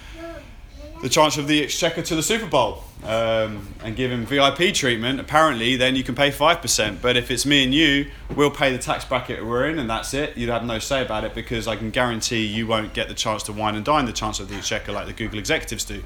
the 1.02 1.10
Chancellor 1.10 1.42
of 1.42 1.48
the 1.48 1.64
Exchequer 1.64 2.02
to 2.02 2.16
the 2.16 2.24
Super 2.24 2.48
Bowl 2.48 2.84
um, 3.04 3.68
and 3.84 3.96
give 3.96 4.12
him 4.12 4.26
VIP 4.26 4.74
treatment, 4.74 5.20
apparently 5.20 5.76
then 5.76 5.96
you 5.96 6.04
can 6.04 6.16
pay 6.16 6.32
5%. 6.32 7.02
But 7.02 7.16
if 7.16 7.30
it's 7.30 7.46
me 7.46 7.64
and 7.64 7.74
you, 7.74 8.10
we'll 8.36 8.50
pay 8.50 8.72
the 8.72 8.80
tax 8.80 9.06
bracket 9.06 9.46
we're 9.46 9.68
in 9.68 9.78
and 9.80 9.90
that's 9.90 10.14
it. 10.14 10.36
You'd 10.36 10.50
have 10.50 10.66
no 10.66 10.80
say 10.80 11.04
about 11.04 11.24
it 11.24 11.36
because 11.36 11.68
I 11.68 11.76
can 11.76 11.92
guarantee 11.92 12.46
you 12.46 12.66
won't 12.66 12.94
get 12.94 13.08
the 13.08 13.14
chance 13.14 13.44
to 13.44 13.54
wine 13.54 13.76
and 13.76 13.86
dine 13.86 14.06
the 14.06 14.14
Chancellor 14.14 14.44
of 14.44 14.50
the 14.50 14.56
Exchequer 14.56 14.92
like 14.92 15.06
the 15.06 15.14
Google 15.14 15.38
executives 15.38 15.86
do. 15.86 16.04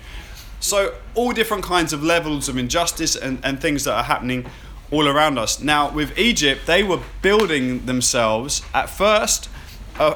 So, 0.60 0.93
all 1.15 1.31
different 1.31 1.63
kinds 1.63 1.91
of 1.91 2.03
levels 2.03 2.48
of 2.48 2.55
injustice 2.55 3.15
and, 3.15 3.39
and 3.43 3.60
things 3.60 3.83
that 3.86 3.95
are 3.95 4.03
happening 4.03 4.45
all 4.91 5.07
around 5.07 5.39
us. 5.39 5.60
Now, 5.60 5.89
with 5.89 6.17
Egypt, 6.19 6.67
they 6.67 6.83
were 6.83 7.00
building 7.21 7.86
themselves 7.88 8.62
at 8.74 8.89
first 8.89 9.50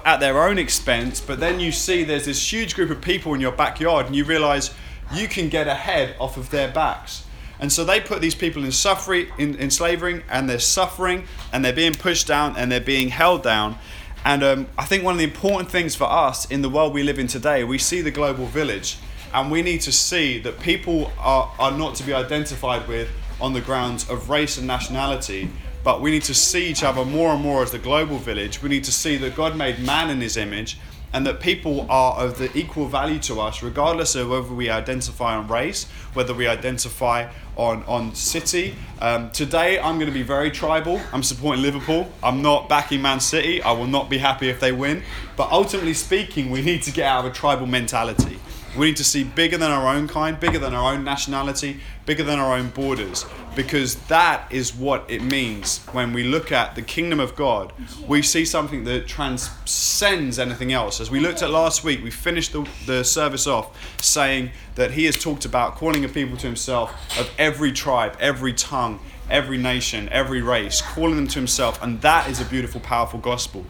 at 0.03 0.19
their 0.19 0.41
own 0.41 0.57
expense, 0.57 1.21
but 1.21 1.39
then 1.39 1.59
you 1.59 1.71
see 1.71 2.03
there's 2.03 2.25
this 2.25 2.51
huge 2.51 2.75
group 2.75 2.89
of 2.89 3.01
people 3.01 3.33
in 3.33 3.41
your 3.41 3.51
backyard 3.51 4.07
and 4.07 4.15
you 4.15 4.23
realize 4.23 4.73
you 5.13 5.27
can 5.27 5.49
get 5.49 5.67
ahead 5.67 6.15
off 6.19 6.37
of 6.37 6.49
their 6.49 6.71
backs. 6.71 7.25
And 7.59 7.71
so 7.71 7.85
they 7.85 8.01
put 8.01 8.21
these 8.21 8.35
people 8.35 8.65
in 8.65 8.71
suffering, 8.71 9.27
in, 9.37 9.55
in 9.55 9.69
slavery, 9.69 10.23
and 10.29 10.49
they're 10.49 10.59
suffering, 10.59 11.25
and 11.53 11.63
they're 11.63 11.71
being 11.73 11.93
pushed 11.93 12.27
down, 12.27 12.57
and 12.57 12.71
they're 12.71 12.81
being 12.81 13.09
held 13.09 13.43
down. 13.43 13.77
And 14.25 14.43
um, 14.43 14.67
I 14.77 14.85
think 14.85 15.03
one 15.03 15.13
of 15.13 15.19
the 15.19 15.23
important 15.23 15.69
things 15.71 15.95
for 15.95 16.05
us 16.05 16.49
in 16.49 16.61
the 16.61 16.69
world 16.69 16.93
we 16.93 17.03
live 17.03 17.19
in 17.19 17.27
today, 17.27 17.63
we 17.63 17.77
see 17.77 18.01
the 18.01 18.11
global 18.11 18.45
village, 18.47 18.97
and 19.33 19.49
we 19.51 19.61
need 19.61 19.81
to 19.81 19.91
see 19.91 20.39
that 20.39 20.59
people 20.59 21.11
are, 21.17 21.53
are 21.59 21.71
not 21.71 21.95
to 21.95 22.03
be 22.03 22.13
identified 22.13 22.87
with 22.87 23.09
on 23.39 23.53
the 23.53 23.61
grounds 23.61 24.09
of 24.09 24.29
race 24.29 24.57
and 24.57 24.67
nationality, 24.67 25.49
but 25.85 26.01
we 26.01 26.09
need 26.09 26.23
to 26.23 26.33
see 26.33 26.65
each 26.65 26.83
other 26.83 27.05
more 27.05 27.29
and 27.29 27.43
more 27.43 27.61
as 27.61 27.71
the 27.71 27.77
global 27.77 28.17
village. 28.17 28.59
We 28.63 28.69
need 28.69 28.83
to 28.85 28.91
see 28.91 29.17
that 29.17 29.35
God 29.35 29.55
made 29.55 29.77
man 29.77 30.09
in 30.09 30.19
his 30.19 30.35
image 30.35 30.79
and 31.13 31.27
that 31.27 31.39
people 31.39 31.85
are 31.91 32.15
of 32.15 32.39
the 32.39 32.49
equal 32.57 32.87
value 32.87 33.19
to 33.19 33.39
us, 33.39 33.61
regardless 33.61 34.15
of 34.15 34.29
whether 34.31 34.51
we 34.51 34.67
identify 34.67 35.35
on 35.35 35.47
race, 35.47 35.85
whether 36.15 36.33
we 36.33 36.47
identify 36.47 37.31
on, 37.55 37.83
on 37.83 38.15
city. 38.15 38.75
Um, 38.99 39.29
today, 39.29 39.79
I'm 39.79 39.95
going 39.95 40.07
to 40.07 40.13
be 40.13 40.23
very 40.23 40.49
tribal. 40.49 40.99
I'm 41.13 41.21
supporting 41.21 41.61
Liverpool. 41.61 42.11
I'm 42.23 42.41
not 42.41 42.67
backing 42.67 43.03
Man 43.03 43.19
City. 43.19 43.61
I 43.61 43.71
will 43.71 43.85
not 43.85 44.09
be 44.09 44.17
happy 44.17 44.49
if 44.49 44.59
they 44.59 44.71
win. 44.71 45.03
But 45.37 45.51
ultimately 45.51 45.93
speaking, 45.93 46.49
we 46.49 46.63
need 46.63 46.81
to 46.81 46.91
get 46.91 47.05
out 47.05 47.25
of 47.25 47.31
a 47.31 47.33
tribal 47.33 47.67
mentality. 47.67 48.39
We 48.75 48.87
need 48.87 48.97
to 48.97 49.05
see 49.05 49.23
bigger 49.23 49.57
than 49.57 49.71
our 49.71 49.87
own 49.95 50.09
kind, 50.09 50.37
bigger 50.37 50.59
than 50.59 50.73
our 50.73 50.93
own 50.93 51.05
nationality, 51.05 51.79
bigger 52.05 52.23
than 52.23 52.39
our 52.39 52.57
own 52.57 52.69
borders, 52.69 53.25
because 53.55 53.95
that 54.07 54.51
is 54.51 54.75
what 54.75 55.05
it 55.09 55.21
means 55.21 55.79
when 55.91 56.13
we 56.13 56.23
look 56.23 56.51
at 56.51 56.75
the 56.75 56.81
kingdom 56.81 57.19
of 57.19 57.35
God. 57.35 57.73
We 58.07 58.21
see 58.21 58.45
something 58.45 58.83
that 58.85 59.07
transcends 59.07 60.39
anything 60.39 60.73
else. 60.73 60.99
As 60.99 61.09
we 61.09 61.19
looked 61.19 61.41
at 61.41 61.49
last 61.49 61.83
week, 61.83 62.03
we 62.03 62.11
finished 62.11 62.53
the, 62.53 62.67
the 62.85 63.03
service 63.03 63.47
off 63.47 63.75
saying 64.01 64.51
that 64.75 64.91
He 64.91 65.05
has 65.05 65.17
talked 65.17 65.45
about 65.45 65.75
calling 65.75 66.03
a 66.05 66.09
people 66.09 66.37
to 66.37 66.47
Himself 66.47 66.91
of 67.19 67.29
every 67.37 67.71
tribe, 67.71 68.17
every 68.19 68.53
tongue, 68.53 68.99
every 69.29 69.57
nation, 69.57 70.09
every 70.09 70.41
race, 70.41 70.81
calling 70.81 71.15
them 71.15 71.27
to 71.27 71.39
Himself, 71.39 71.81
and 71.81 72.01
that 72.01 72.29
is 72.29 72.41
a 72.41 72.45
beautiful, 72.45 72.81
powerful 72.81 73.19
gospel. 73.19 73.65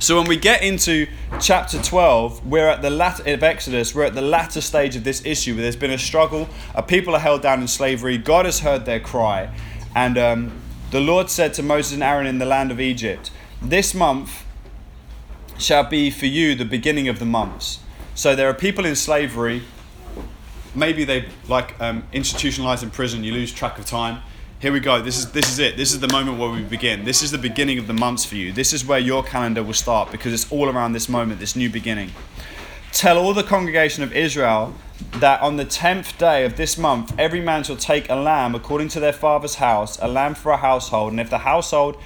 So 0.00 0.16
when 0.16 0.28
we 0.28 0.36
get 0.36 0.62
into 0.62 1.08
chapter 1.40 1.82
12, 1.82 2.46
we're 2.46 2.68
at 2.68 2.82
the 2.82 2.90
latter 2.90 3.34
of 3.34 3.42
Exodus, 3.42 3.96
we're 3.96 4.04
at 4.04 4.14
the 4.14 4.22
latter 4.22 4.60
stage 4.60 4.94
of 4.94 5.02
this 5.02 5.26
issue 5.26 5.54
where 5.54 5.62
there's 5.62 5.74
been 5.74 5.90
a 5.90 5.98
struggle, 5.98 6.48
a 6.72 6.84
people 6.84 7.16
are 7.16 7.20
held 7.20 7.42
down 7.42 7.60
in 7.60 7.66
slavery, 7.66 8.16
God 8.16 8.44
has 8.44 8.60
heard 8.60 8.84
their 8.84 9.00
cry, 9.00 9.52
and 9.96 10.16
um, 10.16 10.52
the 10.92 11.00
Lord 11.00 11.30
said 11.30 11.52
to 11.54 11.64
Moses 11.64 11.94
and 11.94 12.04
Aaron 12.04 12.28
in 12.28 12.38
the 12.38 12.46
land 12.46 12.70
of 12.70 12.80
Egypt, 12.80 13.32
This 13.60 13.92
month 13.92 14.44
shall 15.58 15.82
be 15.82 16.10
for 16.10 16.26
you 16.26 16.54
the 16.54 16.64
beginning 16.64 17.08
of 17.08 17.18
the 17.18 17.26
months. 17.26 17.80
So 18.14 18.36
there 18.36 18.48
are 18.48 18.54
people 18.54 18.86
in 18.86 18.94
slavery, 18.94 19.62
maybe 20.76 21.02
they 21.02 21.28
like 21.48 21.78
um, 21.80 22.06
institutionalized 22.12 22.84
in 22.84 22.90
prison, 22.90 23.24
you 23.24 23.32
lose 23.32 23.52
track 23.52 23.80
of 23.80 23.84
time 23.84 24.22
here 24.60 24.72
we 24.72 24.80
go. 24.80 25.00
This 25.00 25.18
is 25.18 25.30
this 25.30 25.48
is 25.52 25.60
it. 25.60 25.76
This 25.76 25.92
is 25.92 26.00
the 26.00 26.08
moment 26.08 26.38
where 26.38 26.50
we 26.50 26.62
begin. 26.62 27.04
This 27.04 27.22
is 27.22 27.30
the 27.30 27.38
beginning 27.38 27.78
of 27.78 27.86
the 27.86 27.92
months 27.92 28.24
for 28.24 28.34
you. 28.34 28.52
This 28.52 28.72
is 28.72 28.84
where 28.84 28.98
your 28.98 29.22
calendar 29.22 29.62
will 29.62 29.72
start 29.72 30.10
because 30.10 30.32
it's 30.32 30.50
all 30.50 30.68
around 30.68 30.94
this 30.94 31.08
moment, 31.08 31.38
this 31.38 31.54
new 31.54 31.70
beginning. 31.70 32.10
Tell 32.90 33.18
all 33.18 33.34
the 33.34 33.44
congregation 33.44 34.02
of 34.02 34.12
Israel 34.12 34.74
that 35.12 35.40
on 35.42 35.58
the 35.58 35.64
tenth 35.64 36.18
day 36.18 36.44
of 36.44 36.56
this 36.56 36.76
month, 36.76 37.14
every 37.18 37.40
man 37.40 37.62
shall 37.62 37.76
take 37.76 38.10
a 38.10 38.16
lamb 38.16 38.56
according 38.56 38.88
to 38.88 39.00
their 39.00 39.12
father's 39.12 39.56
house, 39.56 39.96
a 40.00 40.08
lamb 40.08 40.34
for 40.34 40.50
a 40.50 40.56
household, 40.56 41.12
and 41.12 41.20
if 41.20 41.30
the 41.30 41.38
household 41.38 41.96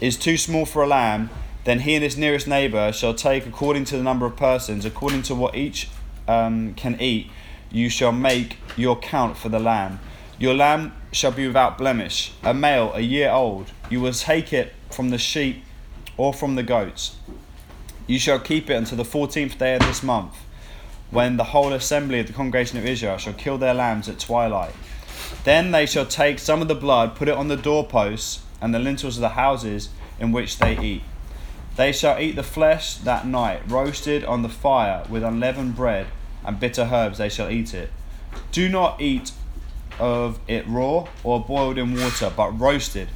is 0.00 0.16
too 0.16 0.36
small 0.36 0.64
for 0.64 0.84
a 0.84 0.86
lamb, 0.86 1.30
then 1.64 1.80
he 1.80 1.96
and 1.96 2.04
his 2.04 2.16
nearest 2.16 2.46
neighbor 2.46 2.92
shall 2.92 3.14
take 3.14 3.44
according 3.44 3.84
to 3.86 3.96
the 3.96 4.02
number 4.04 4.24
of 4.24 4.36
persons, 4.36 4.84
according 4.84 5.22
to 5.22 5.34
what 5.34 5.56
each 5.56 5.88
um, 6.28 6.74
can 6.74 7.00
eat. 7.00 7.28
You 7.72 7.88
shall 7.88 8.12
make 8.12 8.58
your 8.76 8.96
count 8.96 9.36
for 9.36 9.48
the 9.48 9.58
lamb. 9.58 9.98
Your 10.38 10.54
lamb 10.54 10.92
shall 11.10 11.32
be 11.32 11.48
without 11.48 11.78
blemish, 11.78 12.32
a 12.44 12.54
male, 12.54 12.92
a 12.94 13.00
year 13.00 13.30
old. 13.30 13.72
You 13.90 14.00
will 14.00 14.12
take 14.12 14.52
it 14.52 14.72
from 14.88 15.10
the 15.10 15.18
sheep 15.18 15.64
or 16.16 16.32
from 16.32 16.54
the 16.54 16.62
goats. 16.62 17.16
You 18.06 18.20
shall 18.20 18.38
keep 18.38 18.70
it 18.70 18.74
until 18.74 18.98
the 18.98 19.04
fourteenth 19.04 19.58
day 19.58 19.74
of 19.74 19.80
this 19.80 20.02
month, 20.02 20.34
when 21.10 21.36
the 21.36 21.44
whole 21.44 21.72
assembly 21.72 22.20
of 22.20 22.28
the 22.28 22.32
congregation 22.32 22.78
of 22.78 22.86
Israel 22.86 23.18
shall 23.18 23.32
kill 23.32 23.58
their 23.58 23.74
lambs 23.74 24.08
at 24.08 24.20
twilight. 24.20 24.74
Then 25.42 25.72
they 25.72 25.86
shall 25.86 26.06
take 26.06 26.38
some 26.38 26.62
of 26.62 26.68
the 26.68 26.74
blood, 26.74 27.16
put 27.16 27.28
it 27.28 27.34
on 27.34 27.48
the 27.48 27.56
doorposts 27.56 28.42
and 28.60 28.72
the 28.72 28.78
lintels 28.78 29.16
of 29.16 29.22
the 29.22 29.30
houses 29.30 29.88
in 30.20 30.30
which 30.30 30.58
they 30.58 30.78
eat. 30.78 31.02
They 31.76 31.92
shall 31.92 32.20
eat 32.20 32.36
the 32.36 32.42
flesh 32.42 32.94
that 32.98 33.26
night, 33.26 33.62
roasted 33.66 34.24
on 34.24 34.42
the 34.42 34.48
fire 34.48 35.04
with 35.08 35.24
unleavened 35.24 35.74
bread 35.74 36.06
and 36.44 36.60
bitter 36.60 36.88
herbs. 36.92 37.18
They 37.18 37.28
shall 37.28 37.50
eat 37.50 37.74
it. 37.74 37.90
Do 38.52 38.68
not 38.68 39.00
eat 39.00 39.32
of 39.98 40.38
it 40.48 40.66
raw 40.66 41.06
or 41.24 41.44
boiled 41.44 41.78
in 41.78 41.94
water, 41.94 42.32
but 42.34 42.50
roasted. 42.58 43.08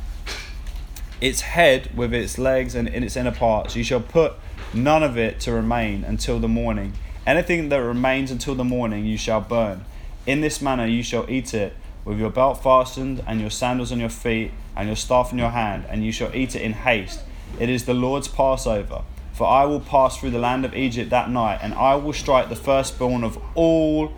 Its 1.21 1.43
head 1.43 1.97
with 1.97 2.13
its 2.13 2.39
legs 2.39 2.75
and 2.75 2.89
in 2.89 3.03
its 3.05 3.17
inner 3.17 3.33
parts, 3.33 3.77
you 3.77 3.85
shall 3.85 4.01
put 4.01 4.35
none 4.75 5.03
of 5.03 5.17
it 5.17 5.39
to 5.41 5.53
remain 5.53 6.05
until 6.05 6.39
the 6.39 6.49
morning. 6.49 6.93
Anything 7.27 7.69
that 7.69 7.77
remains 7.77 8.31
until 8.31 8.55
the 8.55 8.65
morning 8.65 9.07
you 9.07 9.17
shall 9.17 9.41
burn. 9.41 9.85
In 10.27 10.41
this 10.41 10.61
manner 10.61 10.87
you 10.87 11.03
shall 11.03 11.29
eat 11.31 11.55
it, 11.55 11.77
with 12.05 12.19
your 12.19 12.31
belt 12.31 12.63
fastened, 12.63 13.23
and 13.27 13.41
your 13.41 13.51
sandals 13.51 13.93
on 13.93 14.01
your 14.01 14.09
feet, 14.09 14.51
and 14.77 14.89
your 14.89 14.97
staff 14.97 15.31
in 15.31 15.39
your 15.39 15.51
hand, 15.51 15.85
and 15.89 16.05
you 16.05 16.11
shall 16.11 16.35
eat 16.35 16.57
it 16.57 16.63
in 16.63 16.73
haste. 16.73 17.21
It 17.61 17.69
is 17.69 17.85
the 17.85 17.95
Lord's 17.95 18.27
Passover. 18.29 19.03
For 19.33 19.47
I 19.47 19.65
will 19.65 19.81
pass 19.81 20.19
through 20.19 20.31
the 20.31 20.39
land 20.39 20.65
of 20.65 20.75
Egypt 20.75 21.11
that 21.11 21.31
night, 21.31 21.61
and 21.63 21.75
I 21.75 21.95
will 21.95 22.13
strike 22.13 22.49
the 22.49 22.57
firstborn 22.57 23.25
of 23.25 23.39
all 23.55 24.13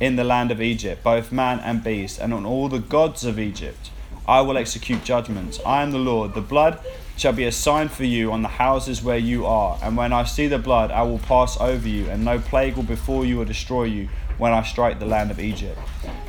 in 0.00 0.16
the 0.16 0.24
land 0.24 0.50
of 0.50 0.60
Egypt, 0.60 1.02
both 1.02 1.32
man 1.32 1.60
and 1.60 1.82
beast, 1.82 2.18
and 2.18 2.34
on 2.34 2.44
all 2.44 2.68
the 2.68 2.78
gods 2.78 3.24
of 3.24 3.38
Egypt. 3.38 3.90
I 4.28 4.40
will 4.40 4.58
execute 4.58 5.04
judgments. 5.04 5.60
I 5.64 5.82
am 5.82 5.92
the 5.92 5.98
Lord. 5.98 6.34
The 6.34 6.40
blood 6.40 6.80
shall 7.16 7.32
be 7.32 7.44
a 7.44 7.52
sign 7.52 7.88
for 7.88 8.04
you 8.04 8.32
on 8.32 8.42
the 8.42 8.48
houses 8.48 9.02
where 9.02 9.18
you 9.18 9.46
are. 9.46 9.78
And 9.82 9.96
when 9.96 10.12
I 10.12 10.24
see 10.24 10.48
the 10.48 10.58
blood, 10.58 10.90
I 10.90 11.02
will 11.02 11.18
pass 11.18 11.58
over 11.60 11.88
you, 11.88 12.08
and 12.10 12.24
no 12.24 12.38
plague 12.38 12.76
will 12.76 12.82
befall 12.82 13.24
you 13.24 13.40
or 13.40 13.44
destroy 13.44 13.84
you 13.84 14.08
when 14.38 14.52
I 14.52 14.62
strike 14.62 14.98
the 14.98 15.06
land 15.06 15.30
of 15.30 15.40
Egypt. 15.40 15.78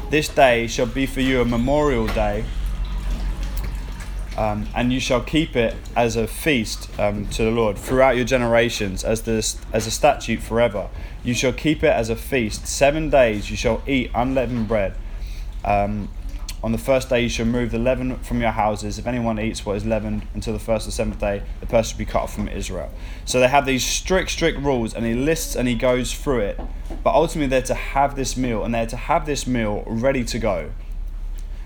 This 0.10 0.30
day 0.30 0.68
shall 0.68 0.86
be 0.86 1.06
for 1.06 1.22
you 1.22 1.42
a 1.42 1.46
memorial 1.46 2.08
day 2.08 2.46
um, 4.38 4.68
and 4.76 4.94
you 4.94 5.00
shall 5.00 5.22
keep 5.22 5.56
it 5.56 5.76
as 5.96 6.16
a 6.16 6.28
feast 6.28 6.88
um, 7.00 7.28
to 7.30 7.44
the 7.44 7.52
Lord 7.52 7.78
throughout 7.78 8.16
your 8.16 8.26
generations, 8.26 9.04
as 9.04 9.24
this 9.24 9.58
as 9.74 9.88
a 9.88 9.92
statute 9.92 10.42
forever. 10.42 10.90
You 11.24 11.34
shall 11.34 11.54
keep 11.54 11.84
it 11.84 11.92
as 11.92 12.10
a 12.10 12.16
feast. 12.16 12.68
Seven 12.68 13.10
days 13.10 13.50
you 13.50 13.58
shall 13.58 13.82
eat 13.88 14.12
unleavened 14.14 14.68
bread. 14.68 14.96
Um, 15.66 16.10
on 16.64 16.72
the 16.72 16.78
first 16.78 17.10
day 17.10 17.22
you 17.22 17.30
shall 17.30 17.46
remove 17.46 17.72
the 17.72 17.80
leaven 17.80 18.18
from 18.18 18.42
your 18.42 18.52
houses. 18.52 19.00
If 19.00 19.08
anyone 19.08 19.40
eats 19.40 19.66
what 19.66 19.76
is 19.76 19.86
leavened 19.86 20.28
until 20.36 20.54
the 20.54 20.60
first 20.60 20.88
or 20.88 20.92
seventh 20.92 21.20
day, 21.20 21.42
the 21.60 21.66
person 21.66 21.96
will 21.96 22.06
be 22.06 22.12
cut 22.12 22.24
off 22.24 22.34
from 22.34 22.48
Israel. 22.48 22.92
So 23.26 23.40
they 23.40 23.48
have 23.48 23.66
these 23.66 23.84
strict, 23.84 24.30
strict 24.30 24.60
rules, 24.60 24.94
and 24.94 25.04
he 25.06 25.14
lists 25.16 25.56
and 25.56 25.68
he 25.68 25.76
goes 25.76 26.14
through 26.14 26.40
it. 26.40 26.60
But 27.04 27.14
ultimately, 27.14 27.48
they're 27.48 27.62
to 27.64 27.76
have 27.76 28.16
this 28.16 28.38
meal, 28.38 28.64
and 28.64 28.74
they're 28.74 28.86
to 28.88 28.98
have 28.98 29.26
this 29.26 29.48
meal 29.48 29.84
ready 29.88 30.24
to 30.26 30.40
go. 30.40 30.72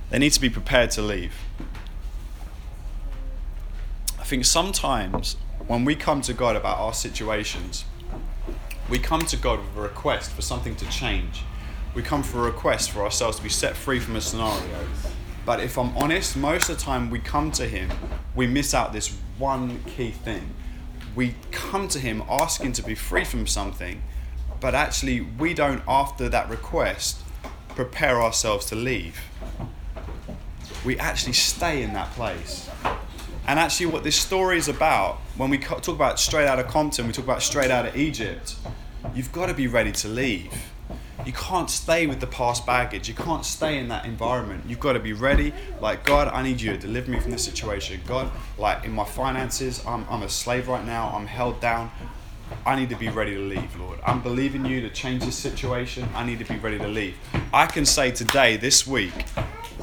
They 0.10 0.20
need 0.20 0.34
to 0.34 0.42
be 0.42 0.50
prepared 0.50 0.92
to 0.92 1.02
leave 1.02 1.34
think 4.32 4.46
sometimes 4.46 5.36
when 5.68 5.84
we 5.84 5.94
come 5.94 6.22
to 6.22 6.32
God 6.32 6.56
about 6.56 6.78
our 6.78 6.94
situations, 6.94 7.84
we 8.90 8.98
come 8.98 9.20
to 9.26 9.36
God 9.36 9.60
with 9.60 9.76
a 9.76 9.82
request 9.82 10.32
for 10.32 10.42
something 10.42 10.74
to 10.78 10.86
change. 10.90 11.44
We 11.94 12.02
come 12.02 12.24
for 12.24 12.40
a 12.40 12.44
request 12.44 12.92
for 12.92 13.02
ourselves 13.02 13.36
to 13.36 13.44
be 13.44 13.50
set 13.50 13.76
free 13.76 14.00
from 14.00 14.16
a 14.16 14.22
scenario. 14.22 14.88
But 15.46 15.60
if 15.60 15.78
I'm 15.78 15.98
honest, 15.98 16.38
most 16.38 16.70
of 16.70 16.78
the 16.78 16.82
time 16.82 17.10
we 17.10 17.20
come 17.20 17.52
to 17.52 17.68
Him, 17.68 17.90
we 18.34 18.48
miss 18.48 18.74
out 18.74 18.94
this 18.94 19.14
one 19.38 19.84
key 19.84 20.12
thing. 20.12 20.54
We 21.14 21.36
come 21.52 21.90
to 21.90 22.00
Him 22.00 22.24
asking 22.30 22.72
to 22.74 22.84
be 22.84 22.96
free 22.96 23.26
from 23.26 23.46
something, 23.46 24.02
but 24.62 24.74
actually 24.74 25.20
we 25.20 25.54
don't, 25.54 25.84
after 25.90 26.30
that 26.30 26.48
request, 26.50 27.20
prepare 27.76 28.22
ourselves 28.22 28.66
to 28.68 28.76
leave. 28.76 29.20
We 30.86 30.98
actually 31.00 31.34
stay 31.34 31.84
in 31.84 31.92
that 31.92 32.10
place. 32.14 32.70
And 33.48 33.60
actually, 33.60 33.88
what 33.88 34.04
this 34.04 34.16
story 34.16 34.58
is 34.58 34.68
about, 34.68 35.18
when 35.36 35.50
we 35.50 35.58
talk 35.58 35.88
about 35.88 36.20
straight 36.20 36.48
out 36.48 36.60
of 36.60 36.68
Compton, 36.68 37.08
we 37.08 37.14
talk 37.14 37.26
about 37.26 37.42
straight 37.42 37.72
out 37.72 37.86
of 37.86 37.96
Egypt, 37.96 38.56
you've 39.16 39.32
got 39.32 39.48
to 39.48 39.54
be 39.54 39.68
ready 39.68 39.92
to 39.92 40.08
leave. 40.08 40.54
You 41.26 41.34
can't 41.34 41.70
stay 41.70 42.08
with 42.08 42.20
the 42.20 42.28
past 42.28 42.66
baggage. 42.66 43.08
You 43.08 43.14
can't 43.14 43.46
stay 43.46 43.78
in 43.78 43.90
that 43.90 44.06
environment. 44.06 44.64
You've 44.68 44.80
got 44.80 44.94
to 44.94 45.00
be 45.00 45.14
ready. 45.14 45.54
Like, 45.80 46.04
God, 46.04 46.28
I 46.30 46.42
need 46.42 46.60
you 46.60 46.72
to 46.72 46.78
deliver 46.78 47.12
me 47.12 47.20
from 47.20 47.32
this 47.32 47.46
situation. 47.46 48.02
God, 48.08 48.32
like 48.58 48.86
in 48.86 48.92
my 48.92 49.06
finances, 49.06 49.86
I'm, 49.86 50.06
I'm 50.10 50.24
a 50.24 50.30
slave 50.30 50.68
right 50.68 50.84
now. 50.84 51.12
I'm 51.14 51.28
held 51.28 51.60
down. 51.62 51.92
I 52.66 52.76
need 52.76 52.90
to 52.90 52.96
be 52.96 53.10
ready 53.10 53.36
to 53.36 53.40
leave, 53.40 53.76
Lord. 53.80 54.00
I'm 54.06 54.22
believing 54.22 54.66
you 54.66 54.82
to 54.82 54.90
change 54.90 55.24
this 55.24 55.38
situation. 55.38 56.10
I 56.16 56.26
need 56.26 56.40
to 56.40 56.46
be 56.46 56.58
ready 56.58 56.80
to 56.80 56.88
leave. 56.88 57.16
I 57.54 57.66
can 57.66 57.86
say 57.86 58.12
today, 58.12 58.58
this 58.58 58.88
week, 58.88 59.14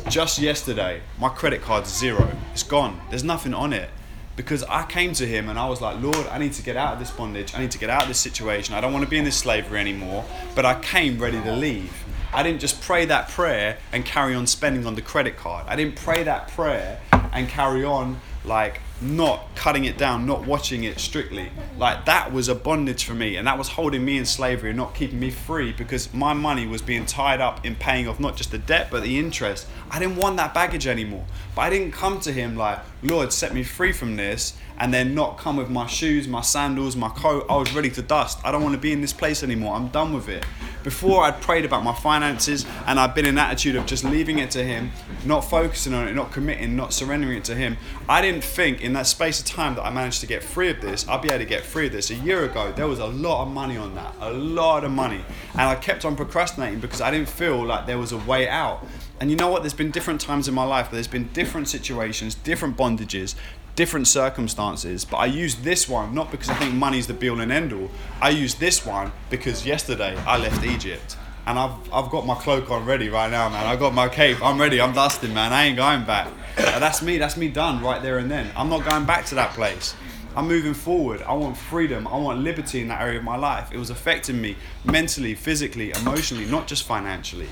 just 0.09 0.39
yesterday, 0.39 1.01
my 1.19 1.29
credit 1.29 1.63
card's 1.63 1.95
zero. 1.95 2.31
It's 2.53 2.63
gone. 2.63 3.01
There's 3.11 3.25
nothing 3.25 3.55
on 3.55 3.73
it. 3.73 3.91
Because 4.37 4.63
I 4.65 4.85
came 4.85 5.13
to 5.15 5.27
him 5.27 5.49
and 5.49 5.59
I 5.59 5.69
was 5.69 5.81
like, 5.81 6.01
Lord, 6.01 6.27
I 6.29 6.39
need 6.39 6.53
to 6.53 6.63
get 6.63 6.77
out 6.77 6.93
of 6.93 6.99
this 7.01 7.11
bondage. 7.11 7.55
I 7.55 7.61
need 7.61 7.73
to 7.73 7.79
get 7.79 7.91
out 7.91 8.03
of 8.03 8.09
this 8.09 8.21
situation. 8.21 8.75
I 8.75 8.81
don't 8.81 8.93
want 8.93 9.05
to 9.05 9.11
be 9.11 9.19
in 9.19 9.25
this 9.25 9.37
slavery 9.37 9.81
anymore. 9.81 10.25
But 10.55 10.65
I 10.65 10.79
came 10.81 11.19
ready 11.19 11.41
to 11.43 11.57
leave. 11.57 11.93
I 12.33 12.43
didn't 12.43 12.61
just 12.61 12.81
pray 12.81 13.05
that 13.07 13.31
prayer 13.31 13.79
and 13.93 14.05
carry 14.05 14.35
on 14.35 14.47
spending 14.47 14.87
on 14.87 14.95
the 14.95 15.03
credit 15.03 15.37
card. 15.37 15.67
I 15.67 15.77
didn't 15.77 15.97
pray 15.97 16.23
that 16.23 16.49
prayer 16.49 17.01
and 17.33 17.49
carry 17.49 17.85
on 17.85 18.21
like 18.45 18.81
not 19.01 19.55
cutting 19.55 19.85
it 19.85 19.97
down, 19.97 20.27
not 20.27 20.47
watching 20.47 20.85
it 20.85 20.99
strictly. 20.99 21.51
Like 21.77 22.05
that 22.07 22.33
was 22.33 22.49
a 22.49 22.55
bondage 22.55 23.05
for 23.05 23.15
me, 23.15 23.37
and 23.37 23.47
that 23.47 23.57
was 23.57 23.69
holding 23.69 24.05
me 24.05 24.19
in 24.19 24.25
slavery 24.25 24.71
and 24.71 24.77
not 24.77 24.95
keeping 24.95 25.21
me 25.21 25.31
free 25.31 25.73
because 25.73 26.13
my 26.13 26.33
money 26.33 26.67
was 26.67 26.83
being 26.83 27.07
tied 27.07 27.41
up 27.41 27.65
in 27.65 27.77
paying 27.77 28.09
off 28.09 28.19
not 28.19 28.37
just 28.37 28.51
the 28.51 28.59
debt 28.59 28.89
but 28.91 29.03
the 29.03 29.19
interest. 29.19 29.67
I 29.91 29.99
didn't 29.99 30.17
want 30.17 30.37
that 30.37 30.55
baggage 30.55 30.87
anymore. 30.87 31.25
But 31.55 31.63
I 31.63 31.71
didn't 31.71 31.93
come 31.93 32.21
to 32.21 32.33
Him 32.33 32.57
like, 32.57 32.81
Lord, 33.03 33.33
set 33.33 33.55
me 33.55 33.63
free 33.63 33.93
from 33.93 34.17
this, 34.17 34.57
and 34.79 34.93
then 34.93 35.15
not 35.15 35.39
come 35.39 35.57
with 35.57 35.71
my 35.71 35.87
shoes, 35.87 36.29
my 36.29 36.41
sandals, 36.41 36.97
my 36.97 37.09
coat. 37.09 37.47
I 37.49 37.57
was 37.57 37.73
ready 37.75 37.91
to 37.91 38.03
dust. 38.03 38.39
I 38.45 38.53
don't 38.53 38.63
want 38.63 38.75
to 38.75 38.81
be 38.81 38.93
in 38.93 39.01
this 39.01 39.13
place 39.13 39.43
anymore. 39.43 39.75
I'm 39.75 39.89
done 39.89 40.13
with 40.13 40.29
it. 40.29 40.45
Before 40.85 41.25
I'd 41.25 41.41
prayed 41.41 41.65
about 41.65 41.83
my 41.83 41.95
finances 41.95 42.65
and 42.87 43.01
I'd 43.01 43.15
been 43.15 43.27
in 43.27 43.35
an 43.35 43.39
attitude 43.39 43.77
of 43.77 43.87
just 43.87 44.05
leaving 44.05 44.39
it 44.39 44.51
to 44.53 44.65
Him, 44.65 44.93
not 45.25 45.41
focusing 45.41 45.93
on 45.93 46.07
it, 46.09 46.15
not 46.15 46.33
committing, 46.33 46.77
not 46.77 46.93
surrendering 46.93 47.39
it 47.39 47.45
to 47.45 47.55
Him. 47.55 47.77
I 48.09 48.23
didn't 48.23 48.45
think 48.45 48.81
in 48.81 48.93
that 48.93 49.07
space 49.07 49.41
of 49.41 49.47
time 49.47 49.75
that 49.75 49.83
I 49.83 49.91
managed 49.91 50.21
to 50.21 50.27
get 50.27 50.43
free 50.43 50.71
of 50.71 50.81
this, 50.81 51.07
I'd 51.09 51.23
be 51.23 51.29
able 51.29 51.41
to 51.41 51.45
get 51.45 51.65
free 51.65 51.87
of 51.87 51.93
this. 51.93 52.11
A 52.11 52.15
year 52.15 52.45
ago, 52.45 52.73
there 52.73 52.87
was 52.87 53.01
a 53.01 53.07
lot 53.07 53.43
of 53.43 53.53
money 53.53 53.77
on 53.77 53.95
that, 53.97 54.15
a 54.21 54.33
lot 54.33 54.85
of 54.85 54.93
money. 54.93 55.25
And 55.53 55.63
I 55.63 55.75
kept 55.75 56.05
on 56.05 56.17
procrastinating 56.17 56.81
because 56.81 57.01
I 57.01 57.11
didn't 57.11 57.29
feel 57.29 57.65
like 57.65 57.87
there 57.87 57.99
was 57.99 58.13
a 58.13 58.19
way 58.19 58.49
out. 58.49 58.87
And 59.21 59.31
you 59.31 59.37
know 59.37 59.49
what? 59.49 59.63
There's 59.63 59.75
been 59.75 59.91
different 59.91 60.21
times 60.21 60.47
in 60.47 60.55
my 60.55 60.65
life, 60.65 60.87
but 60.87 60.93
there's 60.93 61.09
been 61.09 61.29
different 61.33 61.69
situations, 61.69 62.37
different 62.37 62.77
bondages, 62.77 63.35
different 63.79 64.09
circumstances, 64.09 65.05
but 65.05 65.19
I 65.19 65.27
use 65.27 65.55
this 65.55 65.89
one 65.89 66.13
not 66.13 66.33
because 66.33 66.49
I 66.49 66.55
think 66.55 66.75
money's 66.75 67.07
the 67.07 67.15
be 67.15 67.31
all 67.31 67.41
and 67.41 67.53
end 67.53 67.73
all. 67.73 67.89
I 68.21 68.31
use 68.31 68.57
this 68.57 68.85
one 68.85 69.13
because 69.31 69.65
yesterday 69.65 70.17
I 70.27 70.37
left 70.37 70.65
Egypt 70.65 71.17
and 71.47 71.57
I've, 71.57 71.77
I've 71.93 72.11
got 72.11 72.27
my 72.27 72.35
cloak 72.35 72.73
on 72.73 72.85
ready 72.85 73.09
right 73.09 73.31
now, 73.31 73.49
man. 73.49 73.65
I've 73.67 73.79
got 73.79 73.95
my 73.95 74.09
cape. 74.09 74.43
I'm 74.43 74.61
ready. 74.61 74.81
I'm 74.81 74.93
dusting, 74.95 75.33
man. 75.33 75.53
I 75.53 75.67
ain't 75.67 75.77
going 75.77 76.05
back. 76.05 76.27
And 76.57 76.83
that's 76.83 77.03
me. 77.03 77.19
That's 77.19 77.37
me 77.37 77.51
done 77.51 77.81
right 77.81 78.03
there 78.03 78.19
and 78.19 78.29
then. 78.29 78.51
I'm 78.57 78.69
not 78.69 78.85
going 78.85 79.05
back 79.05 79.27
to 79.27 79.37
that 79.37 79.55
place. 79.55 79.95
I'm 80.35 80.49
moving 80.49 80.75
forward. 80.75 81.23
I 81.23 81.35
want 81.35 81.57
freedom. 81.57 82.09
I 82.09 82.17
want 82.17 82.41
liberty 82.41 82.81
in 82.81 82.89
that 82.89 83.01
area 83.01 83.19
of 83.19 83.25
my 83.25 83.37
life. 83.37 83.71
It 83.71 83.79
was 83.79 83.91
affecting 83.91 84.41
me 84.41 84.57
mentally, 84.87 85.37
physically, 85.37 85.93
emotionally, 85.93 86.47
not 86.47 86.67
just 86.67 86.83
financially. 86.83 87.49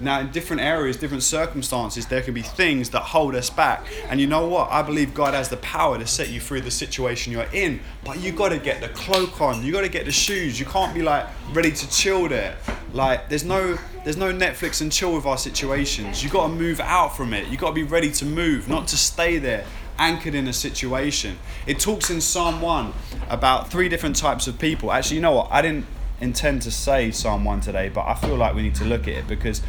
Now, 0.00 0.20
in 0.20 0.30
different 0.30 0.62
areas, 0.62 0.96
different 0.96 1.22
circumstances, 1.22 2.06
there 2.06 2.22
can 2.22 2.34
be 2.34 2.42
things 2.42 2.90
that 2.90 3.00
hold 3.00 3.34
us 3.34 3.50
back. 3.50 3.86
And 4.08 4.20
you 4.20 4.26
know 4.26 4.46
what? 4.46 4.70
I 4.70 4.82
believe 4.82 5.14
God 5.14 5.34
has 5.34 5.48
the 5.48 5.56
power 5.58 5.98
to 5.98 6.06
set 6.06 6.28
you 6.28 6.40
through 6.40 6.60
the 6.62 6.70
situation 6.70 7.32
you're 7.32 7.48
in. 7.52 7.80
But 8.04 8.20
you 8.20 8.32
got 8.32 8.50
to 8.50 8.58
get 8.58 8.80
the 8.80 8.88
cloak 8.88 9.40
on. 9.40 9.64
You 9.64 9.72
got 9.72 9.82
to 9.82 9.88
get 9.88 10.04
the 10.04 10.12
shoes. 10.12 10.58
You 10.58 10.66
can't 10.66 10.94
be 10.94 11.02
like 11.02 11.26
ready 11.52 11.72
to 11.72 11.90
chill 11.90 12.28
there. 12.28 12.56
Like 12.92 13.28
there's 13.28 13.44
no 13.44 13.78
there's 14.04 14.16
no 14.16 14.32
Netflix 14.32 14.80
and 14.80 14.90
chill 14.90 15.14
with 15.14 15.26
our 15.26 15.36
situations. 15.36 16.22
You 16.22 16.30
got 16.30 16.46
to 16.46 16.52
move 16.52 16.80
out 16.80 17.16
from 17.16 17.34
it. 17.34 17.48
You 17.48 17.58
got 17.58 17.68
to 17.68 17.74
be 17.74 17.82
ready 17.82 18.10
to 18.12 18.24
move, 18.24 18.68
not 18.68 18.88
to 18.88 18.96
stay 18.96 19.38
there 19.38 19.66
anchored 19.98 20.34
in 20.34 20.46
a 20.46 20.52
situation. 20.52 21.38
It 21.66 21.80
talks 21.80 22.08
in 22.08 22.20
Psalm 22.20 22.60
1 22.62 22.92
about 23.28 23.70
three 23.70 23.88
different 23.88 24.16
types 24.16 24.46
of 24.46 24.58
people. 24.58 24.92
Actually, 24.92 25.16
you 25.16 25.22
know 25.22 25.32
what? 25.32 25.48
I 25.50 25.60
didn't 25.60 25.86
intend 26.20 26.62
to 26.62 26.70
say 26.70 27.10
Psalm 27.10 27.44
1 27.44 27.60
today, 27.60 27.88
but 27.88 28.06
I 28.06 28.14
feel 28.14 28.36
like 28.36 28.54
we 28.54 28.62
need 28.62 28.76
to 28.76 28.84
look 28.84 29.02
at 29.02 29.14
it 29.14 29.26
because 29.26 29.62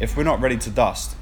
if 0.00 0.16
we're 0.16 0.24
not 0.24 0.40
ready 0.40 0.56
to 0.56 0.70
dust, 0.70 1.14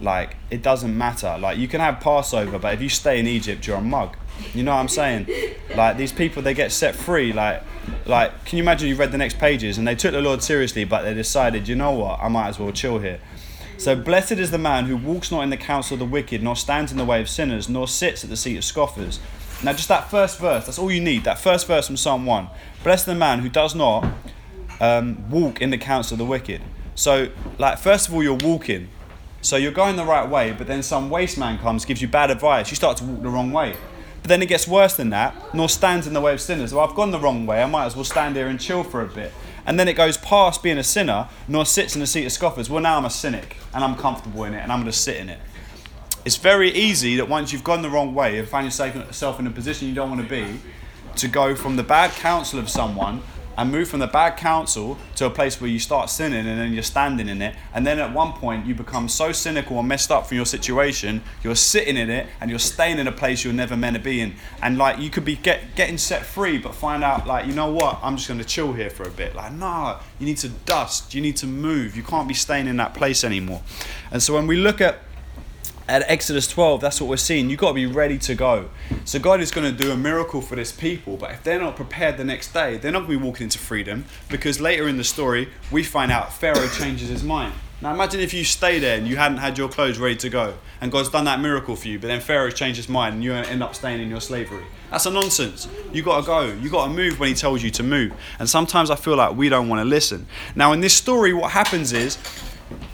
like 0.00 0.36
it 0.50 0.62
doesn't 0.62 0.96
matter. 0.96 1.36
Like 1.38 1.58
you 1.58 1.68
can 1.68 1.80
have 1.80 2.00
Passover, 2.00 2.58
but 2.58 2.74
if 2.74 2.82
you 2.82 2.88
stay 2.88 3.18
in 3.18 3.26
Egypt, 3.26 3.66
you're 3.66 3.78
a 3.78 3.80
mug. 3.80 4.16
You 4.54 4.62
know 4.62 4.74
what 4.74 4.80
I'm 4.80 4.88
saying? 4.88 5.28
Like 5.74 5.98
these 5.98 6.12
people, 6.12 6.40
they 6.40 6.54
get 6.54 6.72
set 6.72 6.94
free. 6.94 7.34
Like, 7.34 7.62
like 8.06 8.46
can 8.46 8.56
you 8.56 8.64
imagine? 8.64 8.88
You 8.88 8.96
read 8.96 9.12
the 9.12 9.18
next 9.18 9.38
pages 9.38 9.76
and 9.76 9.86
they 9.86 9.94
took 9.94 10.12
the 10.12 10.22
Lord 10.22 10.42
seriously, 10.42 10.84
but 10.84 11.02
they 11.02 11.12
decided, 11.12 11.68
you 11.68 11.74
know 11.74 11.92
what? 11.92 12.18
I 12.18 12.28
might 12.28 12.48
as 12.48 12.58
well 12.58 12.72
chill 12.72 12.98
here. 12.98 13.20
So 13.76 13.94
blessed 13.94 14.32
is 14.32 14.50
the 14.50 14.58
man 14.58 14.86
who 14.86 14.96
walks 14.96 15.30
not 15.30 15.42
in 15.42 15.50
the 15.50 15.58
counsel 15.58 15.96
of 15.96 15.98
the 15.98 16.06
wicked, 16.06 16.42
nor 16.42 16.56
stands 16.56 16.92
in 16.92 16.96
the 16.96 17.04
way 17.04 17.20
of 17.20 17.28
sinners, 17.28 17.68
nor 17.68 17.86
sits 17.86 18.24
at 18.24 18.30
the 18.30 18.36
seat 18.36 18.56
of 18.56 18.64
scoffers. 18.64 19.20
Now, 19.62 19.72
just 19.72 19.88
that 19.88 20.10
first 20.10 20.38
verse, 20.38 20.64
that's 20.64 20.78
all 20.78 20.90
you 20.90 21.00
need. 21.00 21.24
That 21.24 21.38
first 21.38 21.66
verse 21.66 21.86
from 21.86 21.96
Psalm 21.96 22.24
1. 22.24 22.48
Blessed 22.82 23.06
the 23.06 23.14
man 23.14 23.40
who 23.40 23.50
does 23.50 23.74
not 23.74 24.06
um, 24.80 25.28
walk 25.30 25.60
in 25.60 25.70
the 25.70 25.78
counsel 25.78 26.14
of 26.14 26.18
the 26.18 26.24
wicked. 26.24 26.62
So, 26.96 27.28
like, 27.58 27.78
first 27.78 28.08
of 28.08 28.14
all, 28.14 28.22
you're 28.22 28.34
walking. 28.34 28.88
So 29.42 29.56
you're 29.56 29.70
going 29.70 29.94
the 29.94 30.04
right 30.04 30.28
way, 30.28 30.52
but 30.52 30.66
then 30.66 30.82
some 30.82 31.08
waste 31.08 31.38
man 31.38 31.58
comes, 31.58 31.84
gives 31.84 32.02
you 32.02 32.08
bad 32.08 32.30
advice. 32.30 32.70
You 32.70 32.76
start 32.76 32.96
to 32.96 33.04
walk 33.04 33.22
the 33.22 33.28
wrong 33.28 33.52
way. 33.52 33.76
But 34.22 34.30
then 34.30 34.42
it 34.42 34.46
gets 34.46 34.66
worse 34.66 34.96
than 34.96 35.10
that, 35.10 35.54
nor 35.54 35.68
stands 35.68 36.08
in 36.08 36.14
the 36.14 36.20
way 36.20 36.32
of 36.32 36.40
sinners. 36.40 36.74
Well, 36.74 36.84
I've 36.84 36.96
gone 36.96 37.12
the 37.12 37.20
wrong 37.20 37.46
way. 37.46 37.62
I 37.62 37.66
might 37.66 37.84
as 37.84 37.94
well 37.94 38.04
stand 38.04 38.34
here 38.34 38.48
and 38.48 38.58
chill 38.58 38.82
for 38.82 39.02
a 39.02 39.06
bit. 39.06 39.32
And 39.66 39.78
then 39.78 39.88
it 39.88 39.92
goes 39.92 40.16
past 40.16 40.62
being 40.62 40.78
a 40.78 40.82
sinner, 40.82 41.28
nor 41.46 41.64
sits 41.64 41.94
in 41.94 42.00
the 42.00 42.06
seat 42.06 42.24
of 42.24 42.32
scoffers. 42.32 42.68
Well, 42.68 42.82
now 42.82 42.96
I'm 42.96 43.04
a 43.04 43.10
cynic 43.10 43.56
and 43.72 43.84
I'm 43.84 43.94
comfortable 43.94 44.44
in 44.44 44.54
it 44.54 44.58
and 44.58 44.72
I'm 44.72 44.80
going 44.80 44.90
to 44.90 44.98
sit 44.98 45.18
in 45.18 45.28
it. 45.28 45.38
It's 46.24 46.36
very 46.36 46.72
easy 46.72 47.16
that 47.16 47.28
once 47.28 47.52
you've 47.52 47.62
gone 47.62 47.82
the 47.82 47.90
wrong 47.90 48.14
way 48.14 48.38
and 48.38 48.48
find 48.48 48.64
yourself 48.64 49.38
in 49.38 49.46
a 49.46 49.50
position 49.50 49.86
you 49.86 49.94
don't 49.94 50.10
want 50.10 50.22
to 50.22 50.28
be, 50.28 50.60
to 51.16 51.28
go 51.28 51.54
from 51.54 51.76
the 51.76 51.84
bad 51.84 52.10
counsel 52.12 52.58
of 52.58 52.68
someone 52.68 53.22
and 53.56 53.70
move 53.70 53.88
from 53.88 54.00
the 54.00 54.06
bad 54.06 54.36
counsel 54.36 54.98
to 55.16 55.26
a 55.26 55.30
place 55.30 55.60
where 55.60 55.70
you 55.70 55.78
start 55.78 56.10
sinning 56.10 56.46
and 56.46 56.58
then 56.58 56.72
you're 56.72 56.82
standing 56.82 57.28
in 57.28 57.40
it. 57.40 57.54
And 57.72 57.86
then 57.86 57.98
at 57.98 58.12
one 58.12 58.32
point, 58.32 58.66
you 58.66 58.74
become 58.74 59.08
so 59.08 59.32
cynical 59.32 59.78
and 59.78 59.88
messed 59.88 60.10
up 60.10 60.26
from 60.26 60.36
your 60.36 60.46
situation, 60.46 61.22
you're 61.42 61.54
sitting 61.54 61.96
in 61.96 62.10
it 62.10 62.26
and 62.40 62.50
you're 62.50 62.58
staying 62.58 62.98
in 62.98 63.06
a 63.06 63.12
place 63.12 63.44
you're 63.44 63.52
never 63.52 63.76
meant 63.76 63.96
to 63.96 64.02
be 64.02 64.20
in. 64.20 64.34
And 64.62 64.78
like, 64.78 64.98
you 64.98 65.10
could 65.10 65.24
be 65.24 65.36
get, 65.36 65.74
getting 65.74 65.98
set 65.98 66.24
free, 66.24 66.58
but 66.58 66.74
find 66.74 67.02
out, 67.02 67.26
like, 67.26 67.46
you 67.46 67.52
know 67.52 67.70
what, 67.72 67.98
I'm 68.02 68.16
just 68.16 68.28
going 68.28 68.40
to 68.40 68.46
chill 68.46 68.72
here 68.72 68.90
for 68.90 69.04
a 69.04 69.10
bit. 69.10 69.34
Like, 69.34 69.52
no, 69.52 69.98
you 70.18 70.26
need 70.26 70.38
to 70.38 70.48
dust, 70.48 71.14
you 71.14 71.20
need 71.20 71.36
to 71.38 71.46
move, 71.46 71.96
you 71.96 72.02
can't 72.02 72.28
be 72.28 72.34
staying 72.34 72.66
in 72.66 72.76
that 72.76 72.94
place 72.94 73.24
anymore. 73.24 73.62
And 74.10 74.22
so 74.22 74.34
when 74.34 74.46
we 74.46 74.56
look 74.56 74.80
at 74.80 75.00
at 75.88 76.02
Exodus 76.10 76.48
12, 76.48 76.80
that's 76.80 77.00
what 77.00 77.08
we're 77.08 77.16
seeing. 77.16 77.48
You've 77.48 77.60
got 77.60 77.68
to 77.68 77.74
be 77.74 77.86
ready 77.86 78.18
to 78.18 78.34
go. 78.34 78.70
So 79.04 79.18
God 79.18 79.40
is 79.40 79.50
going 79.50 79.70
to 79.70 79.84
do 79.84 79.92
a 79.92 79.96
miracle 79.96 80.40
for 80.40 80.56
this 80.56 80.72
people, 80.72 81.16
but 81.16 81.30
if 81.30 81.42
they're 81.44 81.60
not 81.60 81.76
prepared 81.76 82.16
the 82.16 82.24
next 82.24 82.52
day, 82.52 82.76
they're 82.76 82.92
not 82.92 83.06
going 83.06 83.12
to 83.12 83.18
be 83.18 83.24
walking 83.24 83.44
into 83.44 83.58
freedom 83.58 84.04
because 84.28 84.60
later 84.60 84.88
in 84.88 84.96
the 84.96 85.04
story, 85.04 85.48
we 85.70 85.82
find 85.82 86.10
out 86.10 86.32
Pharaoh 86.32 86.68
changes 86.68 87.08
his 87.08 87.22
mind. 87.22 87.54
Now 87.80 87.92
imagine 87.92 88.20
if 88.20 88.32
you 88.32 88.42
stay 88.42 88.78
there 88.78 88.96
and 88.96 89.06
you 89.06 89.16
hadn't 89.16 89.36
had 89.38 89.58
your 89.58 89.68
clothes 89.68 89.98
ready 89.98 90.16
to 90.16 90.30
go, 90.30 90.54
and 90.80 90.90
God's 90.90 91.10
done 91.10 91.26
that 91.26 91.40
miracle 91.40 91.76
for 91.76 91.88
you, 91.88 91.98
but 91.98 92.08
then 92.08 92.20
Pharaoh's 92.20 92.54
changed 92.54 92.78
his 92.78 92.88
mind 92.88 93.16
and 93.16 93.24
you 93.24 93.34
end 93.34 93.62
up 93.62 93.74
staying 93.74 94.00
in 94.00 94.08
your 94.08 94.20
slavery. 94.20 94.64
That's 94.90 95.04
a 95.06 95.10
nonsense. 95.10 95.68
You 95.92 96.02
got 96.02 96.20
to 96.20 96.26
go. 96.26 96.42
You 96.46 96.70
got 96.70 96.86
to 96.86 96.92
move 96.92 97.18
when 97.20 97.28
He 97.28 97.34
tells 97.34 97.62
you 97.62 97.70
to 97.70 97.82
move. 97.82 98.12
And 98.38 98.48
sometimes 98.48 98.88
I 98.88 98.96
feel 98.96 99.16
like 99.16 99.36
we 99.36 99.48
don't 99.48 99.68
want 99.68 99.80
to 99.80 99.84
listen. 99.84 100.26
Now 100.54 100.72
in 100.72 100.80
this 100.80 100.94
story, 100.94 101.32
what 101.32 101.50
happens 101.50 101.92
is 101.92 102.18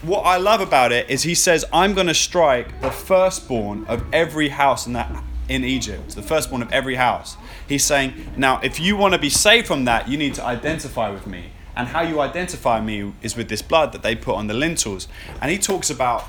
what 0.02 0.20
I 0.22 0.37
love 0.37 0.61
about 0.61 0.92
it 0.92 1.08
is 1.08 1.22
he 1.22 1.35
says, 1.35 1.64
I'm 1.72 1.94
going 1.94 2.08
to 2.08 2.14
strike 2.14 2.80
the 2.80 2.90
firstborn 2.90 3.85
of 3.87 4.04
every 4.12 4.48
house 4.48 4.87
in, 4.87 4.92
that, 4.94 5.22
in 5.48 5.64
Egypt, 5.64 6.14
the 6.14 6.22
firstborn 6.22 6.62
of 6.62 6.72
every 6.72 6.96
house. 6.96 7.37
He's 7.68 7.85
saying, 7.85 8.32
now, 8.37 8.61
if 8.62 8.80
you 8.80 8.96
want 8.96 9.14
to 9.14 9.20
be 9.20 9.30
saved 9.30 9.66
from 9.66 9.85
that, 9.85 10.08
you 10.08 10.18
need 10.18 10.35
to 10.35 10.44
identify 10.44 11.11
with 11.11 11.26
me. 11.26 11.52
And 11.74 11.88
how 11.88 12.02
you 12.02 12.20
identify 12.20 12.80
me 12.80 13.14
is 13.22 13.37
with 13.37 13.48
this 13.48 13.62
blood 13.62 13.92
that 13.92 14.02
they 14.02 14.14
put 14.14 14.35
on 14.35 14.46
the 14.46 14.54
lintels. 14.54 15.08
And 15.40 15.50
he 15.50 15.58
talks 15.58 15.88
about 15.88 16.24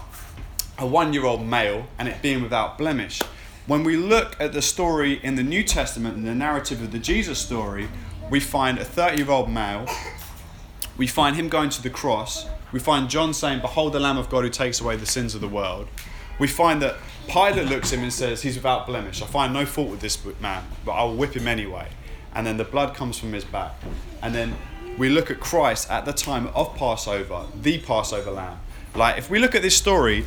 a 0.78 0.88
one 0.88 1.14
year 1.14 1.26
old 1.26 1.46
male 1.46 1.88
and 2.00 2.08
it 2.08 2.22
being 2.22 2.42
without 2.42 2.78
blemish. 2.78 3.22
When 3.68 3.84
we 3.84 3.96
look 3.96 4.36
at 4.40 4.54
the 4.54 4.62
story 4.62 5.20
in 5.24 5.36
the 5.36 5.44
New 5.44 5.64
Testament 5.64 6.16
and 6.16 6.26
the 6.26 6.36
narrative 6.36 6.82
of 6.82 6.92
the 6.92 7.00
Jesus 7.00 7.40
story, 7.40 7.88
we 8.30 8.40
find 8.40 8.78
a 8.78 8.86
30 8.86 9.18
year 9.18 9.32
old 9.32 9.50
male, 9.50 9.88
we 10.98 11.08
find 11.08 11.36
him 11.36 11.50
going 11.50 11.70
to 11.70 11.82
the 11.82 11.90
cross, 11.90 12.48
we 12.74 12.80
find 12.80 13.10
John 13.10 13.34
saying, 13.34 13.62
Behold 13.62 13.94
the 13.94 14.00
Lamb 14.00 14.18
of 14.18 14.30
God 14.30 14.44
who 14.44 14.50
takes 14.50 14.82
away 14.82 14.98
the 14.98 15.06
sins 15.06 15.36
of 15.36 15.42
the 15.42 15.48
world. 15.48 15.88
We 16.40 16.48
find 16.48 16.82
that 16.82 16.96
Pilate 17.28 17.70
looks 17.70 17.94
at 17.94 18.00
him 18.00 18.04
and 18.04 18.12
says, 18.12 18.42
He's 18.42 18.56
without 18.56 18.88
blemish. 18.88 19.22
I 19.22 19.28
find 19.28 19.54
no 19.54 19.66
fault 19.66 19.92
with 19.92 20.02
this 20.02 20.20
man, 20.42 20.64
but 20.84 20.94
I'll 20.94 21.16
whip 21.16 21.36
him 21.36 21.48
anyway. 21.48 21.88
And 22.34 22.46
then 22.46 22.58
the 22.58 22.64
blood 22.64 22.96
comes 22.96 23.18
from 23.18 23.32
his 23.32 23.46
back. 23.46 23.76
And 24.24 24.34
then 24.34 24.56
we 24.98 25.10
look 25.10 25.30
at 25.30 25.40
Christ 25.40 25.90
at 25.90 26.06
the 26.06 26.14
time 26.14 26.48
of 26.48 26.76
Passover, 26.76 27.46
the 27.62 27.78
Passover 27.80 28.32
lamb. 28.32 28.60
Like, 28.96 29.18
if 29.20 29.30
we 29.30 29.38
look 29.40 29.54
at 29.54 29.62
this 29.62 29.78
story, 29.78 30.26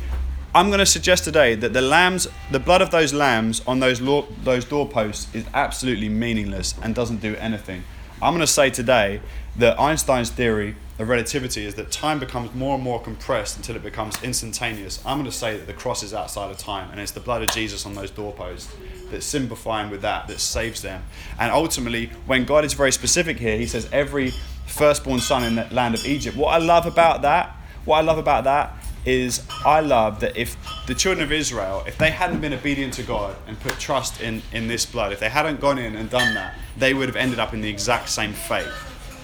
I'm 0.55 0.67
going 0.67 0.79
to 0.79 0.85
suggest 0.85 1.25
today 1.25 1.55
that 1.55 1.73
the 1.73 1.81
lambs, 1.81 2.27
the 2.51 2.59
blood 2.59 2.81
of 2.81 2.91
those 2.91 3.13
lambs 3.13 3.61
on 3.67 3.79
those 3.79 3.99
law, 3.99 4.25
those 4.43 4.63
doorposts 4.63 5.33
is 5.35 5.45
absolutely 5.53 6.09
meaningless 6.09 6.73
and 6.81 6.95
doesn't 6.95 7.17
do 7.17 7.35
anything. 7.35 7.83
I'm 8.19 8.33
going 8.33 8.41
to 8.45 8.51
say 8.51 8.71
today 8.71 9.21
that 9.57 9.79
Einstein's 9.79 10.31
theory 10.31 10.75
of 10.97 11.07
relativity 11.07 11.65
is 11.65 11.75
that 11.75 11.91
time 11.91 12.19
becomes 12.19 12.53
more 12.55 12.73
and 12.73 12.83
more 12.83 12.99
compressed 12.99 13.57
until 13.57 13.75
it 13.75 13.83
becomes 13.83 14.21
instantaneous. 14.23 14.99
I'm 15.05 15.17
going 15.19 15.29
to 15.29 15.35
say 15.35 15.55
that 15.55 15.67
the 15.67 15.73
cross 15.73 16.01
is 16.01 16.15
outside 16.15 16.49
of 16.49 16.57
time, 16.57 16.89
and 16.89 16.99
it's 16.99 17.11
the 17.11 17.19
blood 17.19 17.43
of 17.43 17.49
Jesus 17.49 17.85
on 17.85 17.93
those 17.93 18.09
doorposts 18.09 18.75
that's 19.11 19.25
simplifying 19.25 19.91
with 19.91 20.01
that 20.01 20.27
that 20.27 20.39
saves 20.39 20.81
them. 20.81 21.03
And 21.39 21.51
ultimately, 21.51 22.07
when 22.25 22.45
God 22.45 22.65
is 22.65 22.73
very 22.73 22.91
specific 22.91 23.37
here, 23.37 23.57
He 23.57 23.67
says, 23.67 23.87
Every 23.91 24.33
firstborn 24.65 25.19
son 25.19 25.43
in 25.43 25.55
the 25.55 25.67
land 25.71 25.93
of 25.93 26.03
Egypt. 26.05 26.35
What 26.35 26.49
I 26.49 26.57
love 26.57 26.87
about 26.87 27.21
that, 27.21 27.55
what 27.85 27.97
I 27.97 28.01
love 28.01 28.17
about 28.17 28.45
that 28.45 28.76
is 29.07 29.41
I 29.65 29.79
love 29.79 30.19
that 30.19 30.35
if 30.35 30.57
the 30.85 30.93
children 30.93 31.23
of 31.23 31.31
Israel, 31.31 31.83
if 31.87 31.97
they 31.97 32.11
hadn't 32.11 32.41
been 32.41 32.53
obedient 32.53 32.93
to 32.95 33.03
God 33.03 33.35
and 33.47 33.57
put 33.59 33.79
trust 33.79 34.21
in, 34.21 34.41
in 34.51 34.67
this 34.67 34.85
blood, 34.85 35.13
if 35.13 35.19
they 35.19 35.29
hadn't 35.29 35.61
gone 35.61 35.79
in 35.79 35.95
and 35.95 36.09
done 36.09 36.33
that, 36.33 36.55
they 36.75 36.93
would 36.93 37.07
have 37.07 37.15
ended 37.15 37.39
up 37.39 37.53
in 37.53 37.61
the 37.61 37.69
exact 37.69 38.09
same 38.09 38.33
fate. 38.33 38.67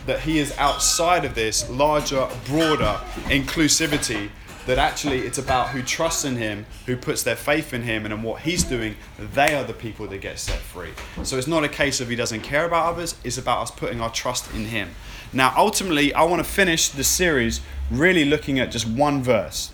That 0.06 0.22
he 0.22 0.40
is 0.40 0.58
outside 0.58 1.26
of 1.26 1.36
this 1.36 1.70
larger, 1.70 2.28
broader 2.46 3.00
inclusivity 3.26 4.30
that 4.66 4.78
actually 4.78 5.20
it's 5.20 5.38
about 5.38 5.70
who 5.70 5.82
trusts 5.82 6.26
in 6.26 6.38
him, 6.38 6.66
who 6.86 6.96
puts 6.96 7.24
their 7.24 7.36
faith 7.36 7.74
in 7.74 7.84
him, 7.84 8.06
and 8.06 8.14
in 8.14 8.24
what 8.24 8.42
he's 8.42 8.64
doing, 8.64 8.96
they 9.18 9.56
are 9.56 9.64
the 9.64 9.74
people 9.74 10.08
that 10.08 10.22
get 10.22 10.40
set 10.40 10.60
free. 10.60 10.92
So 11.24 11.38
it's 11.38 11.48
not 11.48 11.64
a 11.64 11.70
case 11.70 12.00
of 12.00 12.10
he 12.10 12.16
doesn't 12.16 12.42
care 12.42 12.66
about 12.66 12.94
others, 12.94 13.16
it's 13.24 13.38
about 13.38 13.62
us 13.62 13.72
putting 13.72 14.02
our 14.02 14.12
trust 14.12 14.54
in 14.54 14.66
him. 14.66 14.90
Now, 15.32 15.54
ultimately, 15.58 16.14
I 16.14 16.24
want 16.24 16.40
to 16.44 16.50
finish 16.50 16.90
the 16.90 17.04
series 17.04 17.62
really 17.90 18.24
looking 18.24 18.60
at 18.60 18.72
just 18.72 18.88
one 18.88 19.24
verse. 19.24 19.72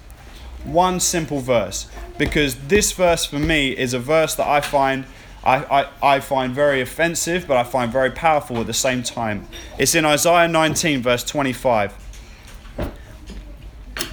One 0.64 1.00
simple 1.00 1.40
verse. 1.40 1.88
Because 2.18 2.56
this 2.68 2.92
verse 2.92 3.26
for 3.26 3.40
me 3.40 3.72
is 3.72 3.94
a 3.94 4.00
verse 4.00 4.36
that 4.36 4.48
I 4.48 4.62
find 4.62 5.06
I, 5.42 5.84
I, 5.84 6.16
I 6.16 6.20
find 6.20 6.54
very 6.54 6.82
offensive, 6.82 7.48
but 7.48 7.56
I 7.56 7.64
find 7.64 7.92
very 7.92 8.12
powerful 8.12 8.58
at 8.58 8.68
the 8.68 8.74
same 8.74 9.04
time. 9.04 9.48
It's 9.78 9.96
in 9.96 10.04
Isaiah 10.04 10.50
19, 10.50 11.02
verse 11.02 11.24
25. 11.24 11.94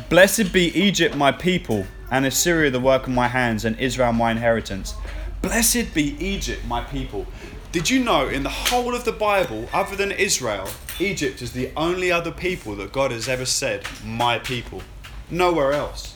Blessed 0.08 0.52
be 0.52 0.66
Egypt, 0.78 1.16
my 1.16 1.32
people, 1.32 1.84
and 2.12 2.24
Assyria, 2.24 2.70
the 2.70 2.78
work 2.78 3.08
of 3.08 3.12
my 3.12 3.26
hands, 3.26 3.64
and 3.64 3.76
Israel, 3.80 4.12
my 4.12 4.30
inheritance. 4.30 4.94
Blessed 5.42 5.92
be 5.94 6.16
Egypt, 6.24 6.64
my 6.64 6.84
people. 6.84 7.26
Did 7.72 7.90
you 7.90 8.04
know 8.04 8.28
in 8.28 8.44
the 8.44 8.48
whole 8.48 8.94
of 8.94 9.04
the 9.04 9.10
Bible, 9.10 9.68
other 9.72 9.96
than 9.96 10.12
Israel, 10.12 10.68
Egypt 11.00 11.42
is 11.42 11.50
the 11.50 11.72
only 11.76 12.12
other 12.12 12.30
people 12.30 12.76
that 12.76 12.92
God 12.92 13.10
has 13.10 13.28
ever 13.28 13.44
said, 13.44 13.84
my 14.04 14.38
people? 14.38 14.80
Nowhere 15.28 15.72
else. 15.72 16.14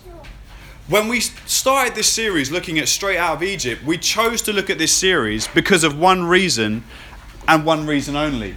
When 0.86 1.08
we 1.08 1.18
started 1.18 1.96
this 1.96 2.08
series 2.08 2.52
looking 2.52 2.78
at 2.78 2.86
Straight 2.86 3.18
Out 3.18 3.38
of 3.38 3.42
Egypt, 3.42 3.82
we 3.82 3.98
chose 3.98 4.40
to 4.42 4.52
look 4.52 4.70
at 4.70 4.78
this 4.78 4.92
series 4.92 5.48
because 5.48 5.82
of 5.82 5.98
one 5.98 6.22
reason 6.22 6.84
and 7.48 7.66
one 7.66 7.88
reason 7.88 8.14
only. 8.14 8.54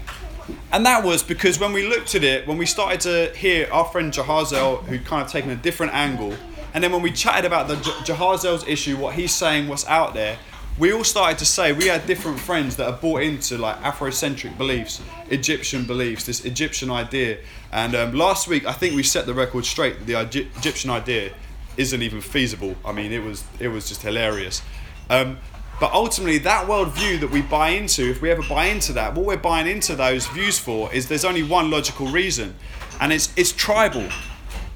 And 0.71 0.85
that 0.85 1.03
was 1.03 1.23
because 1.23 1.59
when 1.59 1.73
we 1.73 1.87
looked 1.87 2.15
at 2.15 2.23
it, 2.23 2.47
when 2.47 2.57
we 2.57 2.65
started 2.65 3.01
to 3.01 3.37
hear 3.37 3.67
our 3.71 3.85
friend 3.85 4.11
Jahaziel, 4.11 4.83
who'd 4.85 5.05
kind 5.05 5.21
of 5.21 5.31
taken 5.31 5.51
a 5.51 5.55
different 5.55 5.93
angle, 5.93 6.35
and 6.73 6.83
then 6.83 6.91
when 6.91 7.01
we 7.01 7.11
chatted 7.11 7.45
about 7.45 7.67
the 7.67 7.75
Jahaziel's 7.75 8.67
issue, 8.67 8.97
what 8.97 9.15
he's 9.15 9.33
saying, 9.33 9.67
what's 9.67 9.87
out 9.87 10.13
there, 10.13 10.37
we 10.79 10.91
all 10.91 11.03
started 11.03 11.37
to 11.37 11.45
say 11.45 11.71
we 11.71 11.85
had 11.85 12.07
different 12.07 12.39
friends 12.39 12.77
that 12.77 12.87
are 12.87 12.97
bought 12.97 13.21
into 13.21 13.57
like 13.57 13.79
Afrocentric 13.81 14.57
beliefs, 14.57 15.01
Egyptian 15.29 15.85
beliefs, 15.85 16.25
this 16.25 16.43
Egyptian 16.45 16.89
idea. 16.89 17.37
And 17.71 17.93
um, 17.93 18.13
last 18.13 18.47
week, 18.47 18.65
I 18.65 18.73
think 18.73 18.95
we 18.95 19.03
set 19.03 19.27
the 19.27 19.35
record 19.35 19.65
straight. 19.65 20.07
The 20.07 20.19
Egyptian 20.19 20.89
idea 20.89 21.31
isn't 21.77 22.01
even 22.01 22.21
feasible. 22.21 22.75
I 22.83 22.91
mean, 22.91 23.11
it 23.11 23.23
was 23.23 23.43
it 23.59 23.67
was 23.67 23.87
just 23.87 24.01
hilarious. 24.01 24.63
Um, 25.09 25.37
but 25.79 25.91
ultimately, 25.91 26.37
that 26.39 26.67
worldview 26.67 27.19
that 27.19 27.29
we 27.29 27.41
buy 27.41 27.69
into, 27.69 28.09
if 28.09 28.21
we 28.21 28.29
ever 28.29 28.43
buy 28.43 28.65
into 28.65 28.93
that, 28.93 29.15
what 29.15 29.25
we're 29.25 29.37
buying 29.37 29.67
into 29.67 29.95
those 29.95 30.27
views 30.27 30.59
for 30.59 30.93
is 30.93 31.07
there's 31.07 31.25
only 31.25 31.43
one 31.43 31.71
logical 31.71 32.07
reason, 32.07 32.55
and 32.99 33.11
it's, 33.11 33.33
it's 33.35 33.51
tribal. 33.51 34.07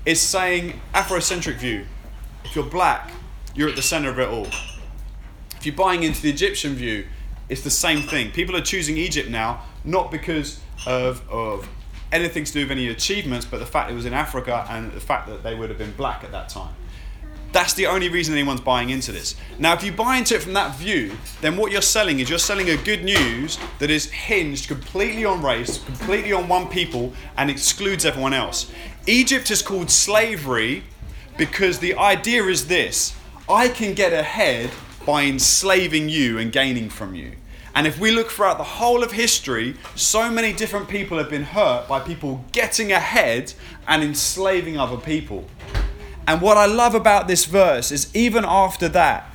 It's 0.06 0.20
saying 0.20 0.80
Afrocentric 0.94 1.56
view. 1.56 1.86
If 2.44 2.56
you're 2.56 2.66
black, 2.66 3.12
you're 3.56 3.70
at 3.70 3.76
the 3.76 3.82
center 3.82 4.10
of 4.10 4.20
it 4.20 4.28
all. 4.28 4.48
If 5.56 5.66
you're 5.66 5.76
buying 5.76 6.04
into 6.04 6.22
the 6.22 6.30
Egyptian 6.30 6.76
view, 6.76 7.06
it's 7.50 7.62
the 7.62 7.70
same 7.70 8.02
thing. 8.02 8.32
People 8.32 8.56
are 8.56 8.62
choosing 8.62 8.98
Egypt 8.98 9.30
now, 9.30 9.64
not 9.84 10.12
because 10.12 10.60
of, 10.86 11.28
of 11.30 11.68
anything 12.12 12.44
to 12.44 12.52
do 12.52 12.62
with 12.62 12.72
any 12.72 12.88
achievements, 12.88 13.46
but 13.46 13.60
the 13.60 13.66
fact 13.66 13.92
it 13.92 13.94
was 13.94 14.06
in 14.06 14.14
Africa 14.14 14.66
and 14.70 14.92
the 14.92 15.00
fact 15.00 15.28
that 15.28 15.44
they 15.44 15.56
would 15.56 15.70
have 15.70 15.78
been 15.78 15.94
black 15.94 16.24
at 16.24 16.32
that 16.32 16.50
time. 16.50 16.74
That's 17.52 17.74
the 17.74 17.88
only 17.88 18.10
reason 18.10 18.34
anyone's 18.34 18.62
buying 18.62 18.90
into 18.90 19.12
this. 19.12 19.36
Now, 19.58 19.74
if 19.74 19.84
you 19.84 19.92
buy 19.92 20.18
into 20.18 20.36
it 20.36 20.44
from 20.44 20.54
that 20.54 20.76
view, 20.76 21.18
then 21.42 21.58
what 21.58 21.72
you're 21.72 21.82
selling 21.82 22.20
is 22.20 22.30
you're 22.30 22.40
selling 22.40 22.70
a 22.70 22.78
good 22.78 23.04
news 23.04 23.58
that 23.80 23.90
is 23.90 24.12
hinged 24.12 24.68
completely 24.68 25.26
on 25.26 25.42
race, 25.42 25.84
completely 25.84 26.34
on 26.34 26.48
one 26.48 26.68
people, 26.68 27.14
and 27.38 27.50
excludes 27.50 28.06
everyone 28.06 28.34
else. 28.34 28.72
Egypt 29.08 29.50
is 29.50 29.62
called 29.62 29.90
slavery 29.90 30.84
because 31.38 31.80
the 31.80 31.96
idea 31.96 32.44
is 32.44 32.68
this 32.68 33.16
I 33.50 33.70
can 33.70 33.94
get 33.94 34.12
ahead 34.12 34.72
by 35.06 35.24
enslaving 35.24 36.10
you 36.10 36.38
and 36.38 36.52
gaining 36.52 36.90
from 36.90 37.16
you. 37.16 37.32
And 37.74 37.88
if 37.88 38.00
we 38.00 38.12
look 38.12 38.30
throughout 38.30 38.58
the 38.58 38.64
whole 38.64 39.04
of 39.04 39.12
history, 39.12 39.76
so 39.96 40.30
many 40.30 40.52
different 40.52 40.90
people 40.90 41.18
have 41.20 41.30
been 41.30 41.44
hurt 41.44 41.88
by 41.88 42.00
people 42.00 42.44
getting 42.52 42.92
ahead 42.92 43.54
and 43.88 44.04
enslaving 44.04 44.78
other 44.78 44.98
people. 44.98 45.46
And 46.28 46.42
what 46.42 46.58
I 46.58 46.66
love 46.66 46.94
about 46.94 47.30
this 47.30 47.46
verse 47.46 47.92
is 47.92 48.14
even 48.14 48.44
after 48.46 48.90
that, 48.90 49.32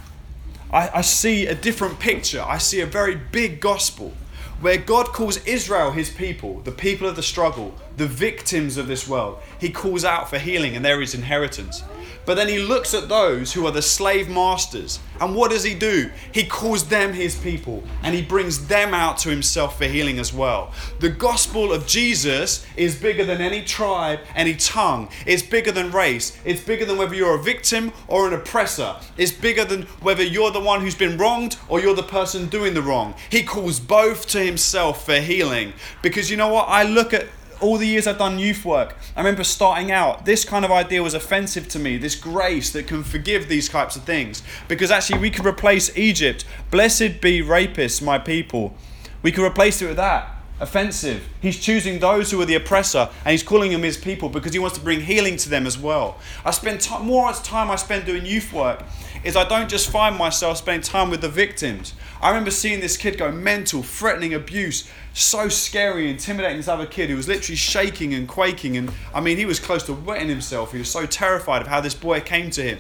I, 0.71 0.91
I, 0.97 1.01
see 1.01 1.47
a 1.47 1.55
different 1.55 1.99
picture. 1.99 2.45
I 2.47 2.59
see 2.59 2.81
a 2.81 2.87
very 2.87 3.15
big 3.17 3.61
gospel 3.61 4.13
where 4.61 4.77
God 4.77 5.07
calls 5.07 5.39
Israel 5.47 5.91
his 5.91 6.11
people, 6.11 6.61
the 6.61 6.71
people 6.71 7.09
of 7.09 7.17
the 7.17 7.23
struggle, 7.23 7.75
the 7.97 8.07
victims 8.07 8.77
of 8.77 8.87
this 8.87 9.09
world. 9.09 9.39
He 9.59 9.71
calls 9.71 10.05
out 10.05 10.31
for 10.31 10.39
healing 10.39 10.77
and 10.77 10.85
they're 10.85 11.03
inheritance. 11.03 11.83
But 12.25 12.35
then 12.35 12.49
he 12.49 12.59
looks 12.59 12.95
at 12.95 13.09
those 13.09 13.53
who 13.53 13.67
are 13.67 13.73
the 13.73 13.83
slave 13.83 14.29
masters. 14.29 15.01
And 15.21 15.35
what 15.35 15.51
does 15.51 15.65
he 15.65 15.75
do? 15.75 16.11
He 16.33 16.45
calls 16.45 16.89
them 16.89 17.13
his 17.13 17.37
people 17.37 17.83
and 18.03 18.15
he 18.15 18.23
brings 18.23 18.67
them 18.67 18.95
out 18.95 19.19
to 19.19 19.29
himself 19.29 19.79
for 19.79 19.85
healing 19.85 20.19
as 20.19 20.33
well. 20.33 20.73
The 21.01 21.09
gospel 21.09 21.73
of 21.73 21.87
Jesus 21.87 22.65
is 22.77 23.01
bigger 23.01 23.25
than 23.25 23.41
any 23.41 23.63
tribe, 23.63 24.21
any 24.35 24.55
tongue. 24.55 25.09
It's 25.27 25.43
bigger 25.43 25.73
than 25.73 25.91
race. 25.91 26.37
It's 26.45 26.63
bigger 26.63 26.85
than 26.85 26.99
whether 26.99 27.15
you're 27.15 27.39
a 27.39 27.43
victim 27.43 27.93
or 28.09 28.27
an 28.27 28.35
oppressor. 28.35 28.97
It's 29.17 29.33
bigger 29.33 29.65
than 29.65 29.83
whether 30.01 30.23
you're 30.23 30.51
the 30.51 30.61
one 30.61 30.81
who's 30.81 30.95
been 30.95 31.19
wronged 31.19 31.57
or 31.69 31.81
you're 31.81 31.95
the 31.95 32.03
person 32.03 32.47
doing 32.49 32.75
the 32.75 32.83
wrong. 32.83 33.15
He 33.31 33.43
calls 33.43 33.81
both 33.81 34.27
to 34.29 34.41
himself 34.41 35.07
for 35.07 35.17
healing. 35.17 35.73
Because 36.03 36.31
you 36.31 36.37
know 36.37 36.49
what? 36.49 36.69
I 36.69 36.83
look 36.85 37.13
at 37.13 37.27
all 37.63 37.79
the 37.79 37.87
years 37.87 38.07
I've 38.07 38.19
done 38.19 38.39
youth 38.39 38.65
work, 38.65 38.97
I 39.17 39.21
remember 39.21 39.45
starting 39.45 39.91
out, 39.91 40.27
this 40.27 40.45
kind 40.45 40.65
of 40.65 40.71
idea 40.71 41.03
was 41.03 41.15
offensive 41.15 41.69
to 41.69 41.79
me, 41.79 41.97
this 41.97 42.17
grace 42.17 42.73
that 42.73 42.87
can 42.87 43.05
forgive 43.05 43.49
these 43.49 43.69
types 43.69 43.97
of 43.97 44.03
things. 44.03 44.43
Because 44.69 44.91
actually, 44.91 45.21
we 45.21 45.31
could 45.31 45.47
replace 45.47 45.97
Egypt, 45.97 46.45
blessed 46.71 47.21
be 47.21 47.41
rapists, 47.41 48.03
my 48.03 48.19
people. 48.19 48.75
We 49.23 49.33
could 49.33 49.47
replace 49.47 49.81
it 49.81 49.87
with 49.87 49.97
that. 49.97 50.42
Offensive. 50.63 51.29
He's 51.41 51.59
choosing 51.59 51.99
those 51.99 52.31
who 52.31 52.41
are 52.41 52.45
the 52.45 52.55
oppressor 52.55 53.11
and 53.25 53.33
he's 53.33 53.43
calling 53.43 53.73
them 53.73 53.83
his 53.83 53.97
people 53.97 54.29
because 54.29 54.53
he 54.53 54.61
wants 54.61 54.79
to 54.79 54.85
bring 54.85 55.01
healing 55.01 55.37
to 55.39 55.49
them 55.49 55.67
as 55.67 55.77
well. 55.77 56.19
I 56.45 56.53
spend 56.53 56.81
t- 56.81 56.97
more 57.01 57.33
time 57.33 57.69
I 57.69 57.75
spend 57.75 58.07
doing 58.07 58.25
youth 58.25 58.53
work 58.53 58.85
is 59.25 59.37
I 59.37 59.43
don't 59.49 59.69
just 59.69 59.91
find 59.91 60.17
myself 60.17 60.59
spending 60.59 60.83
time 60.83 61.11
with 61.11 61.21
the 61.21 61.29
victims. 61.29 61.95
I 62.21 62.29
remember 62.29 62.53
seeing 62.53 62.79
this 62.79 62.97
kid 62.97 63.19
go 63.19 63.33
mental, 63.33 63.83
threatening 63.83 64.35
abuse, 64.35 64.89
so 65.13 65.49
scary, 65.49 66.09
intimidating 66.09 66.59
this 66.59 66.69
other 66.69 66.87
kid 66.87 67.11
who 67.11 67.17
was 67.17 67.27
literally 67.27 67.57
shaking 67.57 68.15
and 68.15 68.29
quaking. 68.29 68.77
And 68.77 68.93
I 69.13 69.21
mean, 69.21 69.39
he 69.39 69.47
was 69.47 69.59
close 69.59 69.83
to 69.87 69.93
wetting 69.93 70.29
himself. 70.29 70.71
He 70.71 70.79
was 70.79 70.89
so 70.89 71.07
terrified 71.07 71.63
of 71.63 71.67
how 71.67 71.81
this 71.81 71.95
boy 71.95 72.21
came 72.21 72.51
to 72.51 72.63
him. 72.63 72.79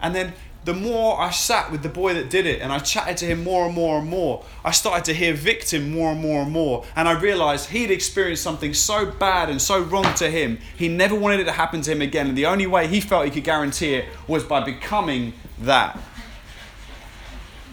And 0.00 0.14
then 0.14 0.34
the 0.64 0.74
more 0.74 1.20
I 1.20 1.30
sat 1.30 1.70
with 1.70 1.82
the 1.82 1.88
boy 1.88 2.14
that 2.14 2.30
did 2.30 2.46
it 2.46 2.62
and 2.62 2.72
I 2.72 2.78
chatted 2.78 3.18
to 3.18 3.26
him 3.26 3.44
more 3.44 3.66
and 3.66 3.74
more 3.74 3.98
and 3.98 4.08
more, 4.08 4.44
I 4.64 4.70
started 4.70 5.04
to 5.06 5.14
hear 5.14 5.34
victim 5.34 5.92
more 5.92 6.12
and 6.12 6.20
more 6.20 6.42
and 6.42 6.50
more. 6.50 6.84
And 6.96 7.06
I 7.06 7.12
realized 7.12 7.70
he'd 7.70 7.90
experienced 7.90 8.42
something 8.42 8.72
so 8.72 9.06
bad 9.06 9.50
and 9.50 9.60
so 9.60 9.80
wrong 9.82 10.14
to 10.14 10.30
him, 10.30 10.58
he 10.76 10.88
never 10.88 11.14
wanted 11.14 11.40
it 11.40 11.44
to 11.44 11.52
happen 11.52 11.82
to 11.82 11.92
him 11.92 12.00
again. 12.00 12.28
And 12.28 12.38
the 12.38 12.46
only 12.46 12.66
way 12.66 12.86
he 12.86 13.00
felt 13.00 13.26
he 13.26 13.30
could 13.30 13.44
guarantee 13.44 13.94
it 13.94 14.06
was 14.26 14.42
by 14.42 14.64
becoming 14.64 15.34
that 15.60 15.98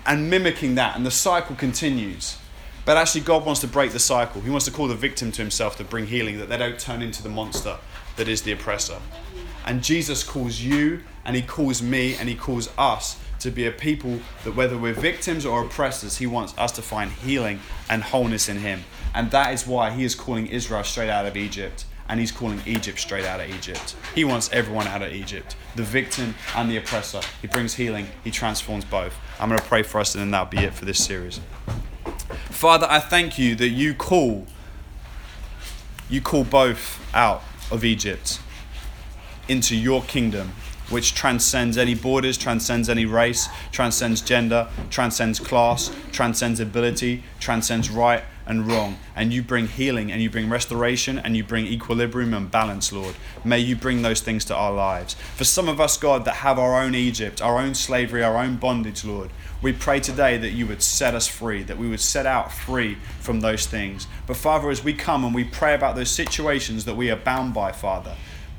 and 0.06 0.30
mimicking 0.30 0.76
that. 0.76 0.98
And 0.98 1.06
the 1.06 1.12
cycle 1.12 1.56
continues. 1.56 2.38
But 2.84 2.98
actually, 2.98 3.22
God 3.22 3.46
wants 3.46 3.62
to 3.62 3.68
break 3.68 3.92
the 3.92 4.00
cycle. 4.00 4.42
He 4.42 4.50
wants 4.50 4.66
to 4.66 4.72
call 4.72 4.88
the 4.88 4.96
victim 4.96 5.32
to 5.34 5.42
himself 5.42 5.78
to 5.78 5.84
bring 5.84 6.08
healing, 6.08 6.40
that 6.40 6.50
they 6.50 6.58
don't 6.58 6.80
turn 6.80 7.02
into 7.02 7.24
the 7.24 7.30
monster 7.30 7.78
that 8.18 8.28
is 8.28 8.42
the 8.42 8.52
oppressor. 8.52 8.98
And 9.66 9.84
Jesus 9.84 10.24
calls 10.24 10.60
you, 10.60 11.02
and 11.26 11.36
He 11.36 11.42
calls 11.42 11.82
me, 11.82 12.16
and 12.16 12.28
He 12.28 12.36
calls 12.36 12.70
us 12.78 13.20
to 13.40 13.52
be 13.52 13.66
a 13.66 13.72
people 13.72 14.20
that, 14.44 14.56
whether 14.56 14.78
we're 14.78 14.94
victims 14.94 15.46
or 15.46 15.64
oppressors, 15.64 16.18
He 16.18 16.28
wants 16.28 16.58
us 16.58 16.72
to 16.74 16.82
find 16.82 17.12
healing 17.12 17.60
and 17.90 18.04
wholeness 18.04 18.48
in 18.50 18.60
Him. 18.60 18.84
And 19.14 19.32
that 19.32 19.54
is 19.54 19.68
why 19.68 19.92
He 19.92 20.04
is 20.04 20.16
calling 20.16 20.48
Israel 20.48 20.84
straight 20.84 21.10
out 21.10 21.26
of 21.26 21.36
Egypt, 21.36 21.86
and 22.08 22.20
He's 22.20 22.32
calling 22.32 22.62
Egypt 22.66 23.00
straight 23.00 23.26
out 23.26 23.40
of 23.40 23.50
Egypt. 23.50 23.96
He 24.14 24.24
wants 24.24 24.50
everyone 24.52 24.88
out 24.88 25.02
of 25.02 25.12
Egypt 25.12 25.56
the 25.76 25.84
victim 25.84 26.36
and 26.56 26.70
the 26.70 26.76
oppressor. 26.78 27.22
He 27.42 27.48
brings 27.48 27.76
healing, 27.76 28.08
He 28.24 28.32
transforms 28.32 28.86
both. 28.86 29.16
I'm 29.40 29.48
going 29.50 29.60
to 29.60 29.66
pray 29.66 29.84
for 29.84 30.00
us, 30.00 30.14
and 30.16 30.22
then 30.22 30.32
that'll 30.32 30.48
be 30.48 30.60
it 30.60 30.74
for 30.74 30.86
this 30.86 31.04
series. 31.04 31.40
Father, 32.50 32.88
I 32.90 33.00
thank 33.00 33.40
you 33.40 33.56
that 33.56 33.70
you 33.70 33.94
call 33.94 34.46
you 36.10 36.22
call 36.22 36.44
both 36.44 37.00
out 37.16 37.42
of 37.72 37.86
Egypt 37.86 38.40
into 39.48 39.76
your 39.76 40.04
kingdom 40.04 40.52
which 40.92 41.16
transcends 41.16 41.78
any 41.78 41.96
borders, 41.96 42.38
transcends 42.38 42.90
any 42.90 43.06
race, 43.06 43.48
transcends 43.72 44.22
gender, 44.22 44.68
transcends 44.90 45.40
class, 45.40 45.92
transcends 46.12 46.60
ability, 46.60 47.24
transcends 47.40 47.90
right 47.90 48.24
and 48.46 48.68
wrong. 48.68 48.98
And 49.16 49.32
you 49.32 49.42
bring 49.42 49.68
healing 49.68 50.12
and 50.12 50.22
you 50.22 50.30
bring 50.30 50.50
restoration 50.50 51.18
and 51.18 51.38
you 51.38 51.44
bring 51.44 51.66
equilibrium 51.66 52.34
and 52.34 52.52
balance, 52.52 52.92
Lord. 52.92 53.16
May 53.46 53.60
you 53.60 53.76
bring 53.76 54.02
those 54.02 54.22
things 54.22 54.44
to 54.46 54.56
our 54.56 54.74
lives. 54.74 55.14
For 55.36 55.46
some 55.46 55.70
of 55.70 55.80
us, 55.80 55.98
God, 55.98 56.26
that 56.26 56.36
have 56.36 56.60
our 56.60 56.82
own 56.82 56.94
Egypt, 56.94 57.42
our 57.42 57.58
own 57.58 57.74
slavery, 57.74 58.24
our 58.24 58.38
own 58.38 58.58
bondage, 58.58 59.06
Lord, 59.06 59.30
we 59.62 59.74
pray 59.74 60.00
today 60.00 60.38
that 60.38 60.52
you 60.52 60.66
would 60.68 60.82
set 60.82 61.14
us 61.14 61.28
free, 61.28 61.62
that 61.64 61.78
we 61.78 61.88
would 61.88 62.00
set 62.00 62.26
out 62.26 62.52
free 62.52 62.98
from 63.20 63.42
those 63.42 63.68
things. 63.68 64.08
But 64.26 64.38
Father, 64.38 64.70
as 64.70 64.84
we 64.84 64.94
come 64.94 65.24
and 65.24 65.36
we 65.36 65.44
pray 65.44 65.74
about 65.76 65.96
those 65.96 66.10
situations 66.10 66.86
that 66.86 66.98
we 66.98 67.12
are 67.12 67.16
bound 67.16 67.54
by, 67.54 67.72
Father, 67.72 68.16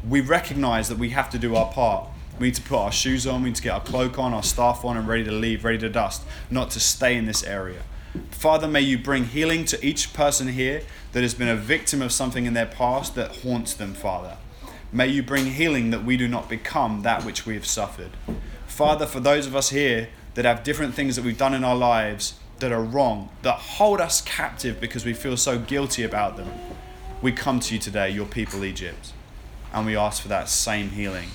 we 0.09 0.21
recognize 0.21 0.89
that 0.89 0.99
we 0.99 1.11
have 1.11 1.29
to 1.31 1.39
do 1.39 1.57
our 1.57 1.71
part. 1.73 2.09
We 2.43 2.49
need 2.49 2.57
to 2.57 2.63
put 2.63 2.79
our 2.79 2.91
shoes 2.91 3.25
on, 3.25 3.45
we 3.45 3.51
need 3.51 3.55
to 3.55 3.63
get 3.63 3.71
our 3.71 3.81
cloak 3.81 4.19
on, 4.19 4.35
our 4.35 4.43
staff 4.43 4.85
on, 4.85 4.97
and 4.97 5.07
ready 5.07 5.23
to 5.23 5.31
leave, 5.31 5.65
ready 5.65 5.79
to 5.79 5.89
dust, 5.89 6.25
not 6.51 6.73
to 6.73 6.81
stay 6.81 7.17
in 7.17 7.27
this 7.27 7.45
area. 7.45 7.83
Father, 8.33 8.67
may 8.67 8.81
you 8.81 8.99
bring 8.99 9.27
healing 9.27 9.65
to 9.67 9.87
each 9.87 10.13
person 10.13 10.49
here 10.49 10.83
that 11.13 11.23
has 11.23 11.35
been 11.35 11.47
a 11.47 11.55
victim 11.55 12.03
of 12.03 12.11
something 12.11 12.45
in 12.45 12.53
their 12.53 12.67
past 12.67 13.15
that 13.15 13.43
haunts 13.43 13.75
them, 13.75 13.95
Father. 13.95 14.39
May 14.91 15.07
you 15.07 15.23
bring 15.23 15.53
healing 15.53 15.91
that 15.91 16.05
we 16.05 16.17
do 16.17 16.27
not 16.27 16.49
become 16.49 17.03
that 17.03 17.25
which 17.25 17.47
we 17.47 17.55
have 17.55 17.65
suffered. 17.65 18.11
Father, 18.67 19.07
for 19.07 19.21
those 19.21 19.47
of 19.47 19.55
us 19.55 19.71
here 19.71 20.09
that 20.35 20.45
have 20.45 20.65
different 20.65 20.95
things 20.95 21.15
that 21.15 21.25
we've 21.25 21.39
done 21.39 21.55
in 21.55 21.63
our 21.63 21.77
lives 21.77 22.35
that 22.59 22.73
are 22.73 22.83
wrong, 22.83 23.29
that 23.43 23.55
hold 23.55 24.01
us 24.01 24.21
captive 24.21 24.81
because 24.81 25.05
we 25.05 25.15
feel 25.15 25.37
so 25.37 25.61
guilty 25.61 26.03
about 26.03 26.37
them, 26.37 26.51
we 27.23 27.31
come 27.31 27.61
to 27.61 27.75
you 27.75 27.79
today, 27.79 28.11
your 28.11 28.27
people, 28.27 28.65
Egypt, 28.65 29.13
and 29.73 29.87
we 29.87 29.97
ask 29.97 30.21
for 30.21 30.27
that 30.27 30.49
same 30.49 30.91
healing 30.91 31.29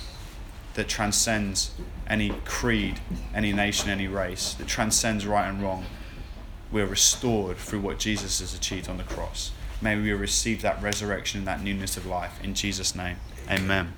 that 0.77 0.87
transcends 0.87 1.71
any 2.05 2.29
creed, 2.45 2.99
any 3.33 3.51
nation, 3.51 3.89
any 3.89 4.07
race, 4.07 4.53
that 4.53 4.67
transcends 4.67 5.25
right 5.25 5.49
and 5.49 5.61
wrong. 5.61 5.83
We're 6.71 6.85
restored 6.85 7.57
through 7.57 7.79
what 7.79 7.97
Jesus 7.97 8.39
has 8.41 8.53
achieved 8.53 8.87
on 8.87 8.97
the 8.97 9.03
cross. 9.03 9.51
May 9.81 9.95
we 9.95 10.11
receive 10.13 10.61
that 10.61 10.81
resurrection 10.81 11.39
and 11.39 11.47
that 11.47 11.63
newness 11.63 11.97
of 11.97 12.05
life. 12.05 12.39
In 12.43 12.53
Jesus' 12.53 12.95
name, 12.95 13.17
amen. 13.49 13.93